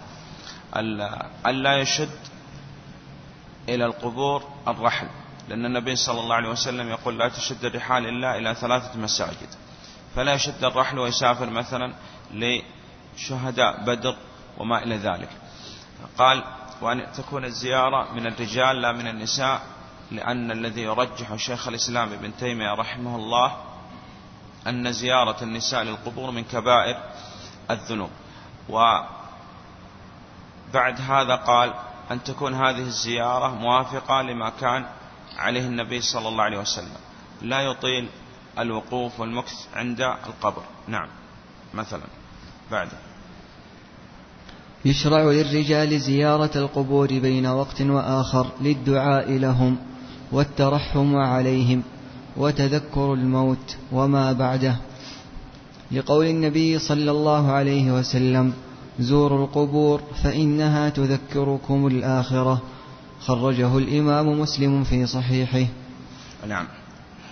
ألا 1.47 1.77
يشد 1.77 2.19
إلى 3.69 3.85
القبور 3.85 4.49
الرحل. 4.69 5.07
لأن 5.49 5.67
النبي 5.67 5.97
صلى 5.97 6.21
الله 6.21 6.35
عليه 6.35 6.49
وسلم 6.49 6.89
يقول 6.89 7.19
لا 7.19 7.29
تشد 7.29 7.65
الرحال 7.65 8.07
إلا 8.07 8.39
إلى 8.39 8.55
ثلاثة 8.55 8.99
مساجد. 8.99 9.49
فلا 10.17 10.35
يشد 10.35 10.65
الرحل 10.65 10.99
ويسافر 10.99 11.51
مثلا 11.51 11.95
لشهداء 12.35 13.85
بدر 13.85 14.17
وما 14.59 14.83
إلى 14.83 14.97
ذلك. 14.97 15.29
قال 16.19 16.45
وأن 16.81 17.13
تكون 17.13 17.45
الزيارة 17.45 18.13
من 18.13 18.27
الرجال 18.27 18.81
لا 18.83 18.93
من 18.93 19.07
النساء 19.07 19.63
لأن 20.11 20.51
الذي 20.51 20.83
يرجح 20.83 21.37
شيخ 21.37 21.69
الإسلام 21.69 22.13
ابن 22.13 22.37
تيمية 22.37 22.75
رحمه 22.75 23.17
الله 23.17 23.57
أن 24.67 24.93
زيارة 24.93 25.45
النساء 25.45 25.83
للقبور 25.83 26.31
من 26.31 26.45
كبائر 26.45 26.97
الذنوب. 27.71 28.11
وبعد 28.69 29.07
هذا 31.01 31.35
قال 31.35 31.75
أن 32.11 32.23
تكون 32.25 32.55
هذه 32.55 32.83
الزيارة 32.83 33.55
موافقة 33.55 34.23
لما 34.23 34.51
كان 34.51 34.87
عليه 35.39 35.67
النبي 35.67 36.01
صلى 36.01 36.29
الله 36.29 36.45
عليه 36.45 36.59
وسلم. 36.59 36.97
لا 37.43 37.61
يطيل 37.61 38.09
الوقوف 38.59 39.21
والمكث 39.21 39.67
عند 39.75 40.01
القبر. 40.01 40.63
نعم. 40.89 41.09
مثلا. 41.75 42.07
بعد. 42.71 42.89
يشرع 44.85 45.23
للرجال 45.23 46.01
زيارة 46.01 46.51
القبور 46.57 47.07
بين 47.07 47.47
وقت 47.47 47.81
وآخر 47.81 48.47
للدعاء 48.61 49.33
لهم. 49.33 49.90
والترحم 50.33 51.17
عليهم 51.17 51.83
وتذكر 52.37 53.15
الموت 53.15 53.77
وما 53.93 54.33
بعده. 54.33 54.77
لقول 55.93 56.27
النبي 56.27 56.79
صلى 56.79 57.11
الله 57.11 57.53
عليه 57.53 57.93
وسلم 57.93 58.53
زوروا 58.99 59.45
القبور 59.45 60.03
فإنها 60.23 60.89
تذكركم 60.89 61.87
الآخرة 61.87 62.63
خرجه 63.21 63.79
الإمام 63.79 64.41
مسلم 64.41 64.85
في 64.85 65.07
صحيحه. 65.07 65.67
نعم. 66.47 66.67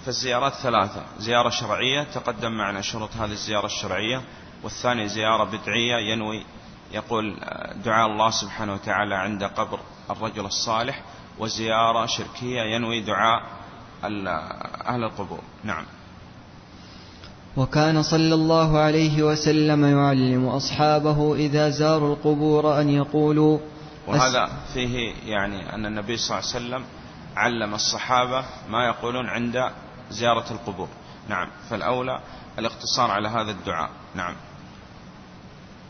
فالزيارات 0.04 0.52
ثلاثة 0.52 1.02
زيارة 1.18 1.48
شرعية 1.50 2.02
تقدم 2.02 2.52
معنا 2.52 2.80
شروط 2.80 3.10
هذه 3.16 3.32
الزيارة 3.32 3.66
الشرعية. 3.66 4.22
والثانية 4.62 5.06
زيارة 5.06 5.44
بدعية 5.44 6.12
ينوي 6.12 6.44
يقول 6.92 7.36
دعاء 7.84 8.06
الله 8.06 8.30
سبحانه 8.30 8.74
وتعالى 8.74 9.14
عند 9.14 9.44
قبر 9.44 9.80
الرجل 10.10 10.46
الصالح. 10.46 11.02
وزيارة 11.40 12.06
شركية 12.06 12.62
ينوي 12.62 13.00
دعاء 13.00 13.42
أهل 14.88 15.04
القبور. 15.04 15.40
نعم. 15.64 15.84
وكان 17.56 18.02
صلى 18.02 18.34
الله 18.34 18.78
عليه 18.78 19.22
وسلم 19.22 19.84
يعلم 19.84 20.46
أصحابه 20.46 21.34
إذا 21.34 21.70
زاروا 21.70 22.14
القبور 22.14 22.80
أن 22.80 22.88
يقولوا 22.88 23.58
وهذا 24.06 24.48
فيه 24.74 25.12
يعني 25.26 25.74
أن 25.74 25.86
النبي 25.86 26.16
صلى 26.16 26.38
الله 26.38 26.48
عليه 26.54 26.66
وسلم 26.66 26.84
علم 27.36 27.74
الصحابة 27.74 28.44
ما 28.70 28.86
يقولون 28.86 29.26
عند 29.26 29.70
زيارة 30.10 30.52
القبور. 30.52 30.88
نعم. 31.28 31.48
فالأولى 31.70 32.20
الاقتصار 32.58 33.10
على 33.10 33.28
هذا 33.28 33.50
الدعاء. 33.50 33.90
نعم. 34.14 34.34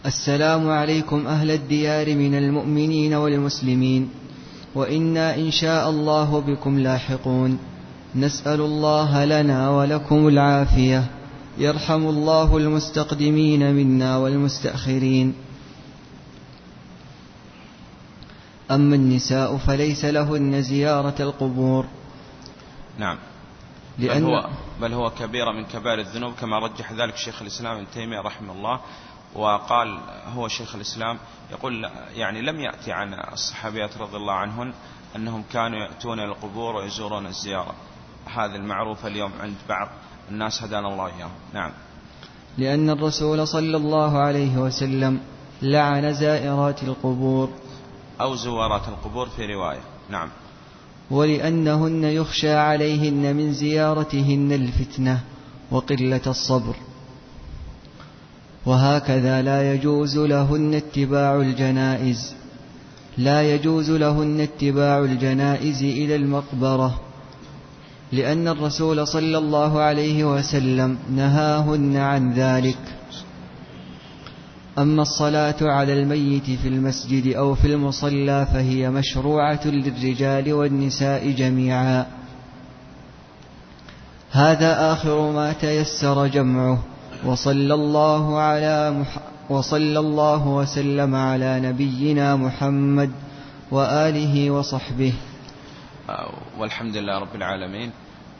السلام 0.06 0.70
عليكم 0.70 1.26
أهل 1.26 1.50
الديار 1.50 2.14
من 2.14 2.34
المؤمنين 2.34 3.14
والمسلمين. 3.14 4.10
وإنا 4.74 5.34
إن 5.34 5.50
شاء 5.50 5.90
الله 5.90 6.40
بكم 6.40 6.78
لاحقون. 6.78 7.58
نسأل 8.16 8.60
الله 8.60 9.24
لنا 9.24 9.70
ولكم 9.70 10.28
العافية. 10.28 11.04
يرحم 11.58 12.08
الله 12.08 12.56
المستقدمين 12.56 13.74
منا 13.74 14.16
والمستأخرين. 14.16 15.34
أما 18.70 18.96
النساء 18.96 19.56
فليس 19.56 20.04
لهن 20.04 20.62
زيارة 20.62 21.14
القبور. 21.20 21.86
نعم. 22.98 23.18
لأن 23.98 24.24
بل 24.24 24.30
هو, 24.30 24.48
بل 24.80 24.92
هو 24.92 25.10
كبيرة 25.10 25.52
من 25.52 25.64
كبائر 25.64 26.00
الذنوب 26.00 26.32
كما 26.40 26.58
رجح 26.58 26.92
ذلك 26.92 27.16
شيخ 27.16 27.42
الإسلام 27.42 27.76
ابن 27.76 27.86
تيمية 27.94 28.20
رحمه 28.20 28.52
الله. 28.52 28.80
وقال 29.38 29.98
هو 30.34 30.48
شيخ 30.48 30.74
الإسلام 30.74 31.18
يقول 31.50 31.90
يعني 32.14 32.42
لم 32.42 32.60
يأتي 32.60 32.92
عن 32.92 33.14
الصحابيات 33.32 33.98
رضي 33.98 34.16
الله 34.16 34.32
عنهن 34.32 34.72
أنهم 35.16 35.44
كانوا 35.52 35.78
يأتون 35.78 36.20
إلى 36.20 36.28
القبور 36.28 36.76
ويزورون 36.76 37.26
الزيارة. 37.26 37.74
هذا 38.34 38.56
المعروف 38.56 39.06
اليوم 39.06 39.32
عند 39.40 39.54
بعض 39.68 39.88
الناس 40.30 40.62
هدانا 40.62 40.88
الله 40.88 41.06
إياهم. 41.06 41.30
نعم. 41.54 41.72
لأن 42.58 42.90
الرسول 42.90 43.46
صلى 43.46 43.76
الله 43.76 44.18
عليه 44.18 44.58
وسلم 44.58 45.20
لعن 45.62 46.14
زائرات 46.14 46.82
القبور. 46.82 47.48
أو 48.20 48.34
زوارات 48.34 48.88
القبور 48.88 49.28
في 49.28 49.46
رواية. 49.46 49.80
نعم. 50.10 50.28
ولأنهن 51.10 52.04
يخشى 52.04 52.54
عليهن 52.54 53.36
من 53.36 53.52
زيارتهن 53.52 54.52
الفتنة 54.52 55.20
وقلة 55.70 56.26
الصبر. 56.26 56.76
وهكذا 58.68 59.42
لا 59.42 59.74
يجوز 59.74 60.18
لهن 60.18 60.74
اتباع 60.74 61.36
الجنائز 61.36 62.34
لا 63.18 63.54
يجوز 63.54 63.90
لهن 63.90 64.40
اتباع 64.40 64.98
الجنائز 64.98 65.82
إلى 65.82 66.16
المقبرة 66.16 67.00
لأن 68.12 68.48
الرسول 68.48 69.06
صلى 69.06 69.38
الله 69.38 69.80
عليه 69.80 70.24
وسلم 70.24 70.98
نهاهن 71.16 71.96
عن 71.96 72.32
ذلك. 72.32 72.78
أما 74.78 75.02
الصلاة 75.02 75.56
على 75.62 75.92
الميت 75.92 76.50
في 76.50 76.68
المسجد 76.68 77.34
أو 77.36 77.54
في 77.54 77.66
المصلى 77.66 78.46
فهي 78.52 78.90
مشروعة 78.90 79.66
للرجال 79.66 80.52
والنساء 80.52 81.30
جميعا. 81.30 82.06
هذا 84.30 84.92
آخر 84.92 85.32
ما 85.32 85.52
تيسر 85.52 86.26
جمعه. 86.26 86.78
وصلى 87.24 87.74
الله 87.74 88.40
على 88.40 88.90
مح 88.90 89.18
وصلى 89.50 89.98
الله 89.98 90.42
وسلم 90.48 91.14
على 91.14 91.60
نبينا 91.60 92.36
محمد 92.36 93.12
وآله 93.70 94.50
وصحبه. 94.50 95.14
والحمد 96.58 96.96
لله 96.96 97.18
رب 97.18 97.34
العالمين 97.34 97.90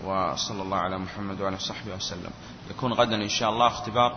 وصلى 0.04 0.62
الله 0.62 0.76
على 0.76 0.98
محمد 0.98 1.40
وعلى 1.40 1.58
صحبه 1.58 1.94
وسلم. 1.94 2.30
يكون 2.70 2.92
غدا 2.92 3.16
إن 3.16 3.28
شاء 3.28 3.50
الله 3.50 3.66
اختبار 3.66 4.10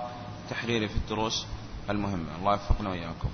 تحريري 0.50 0.88
في 0.88 0.96
الدروس 0.96 1.46
المهمة. 1.90 2.30
الله 2.40 2.52
يوفقنا 2.52 2.90
وإياكم. 2.90 3.32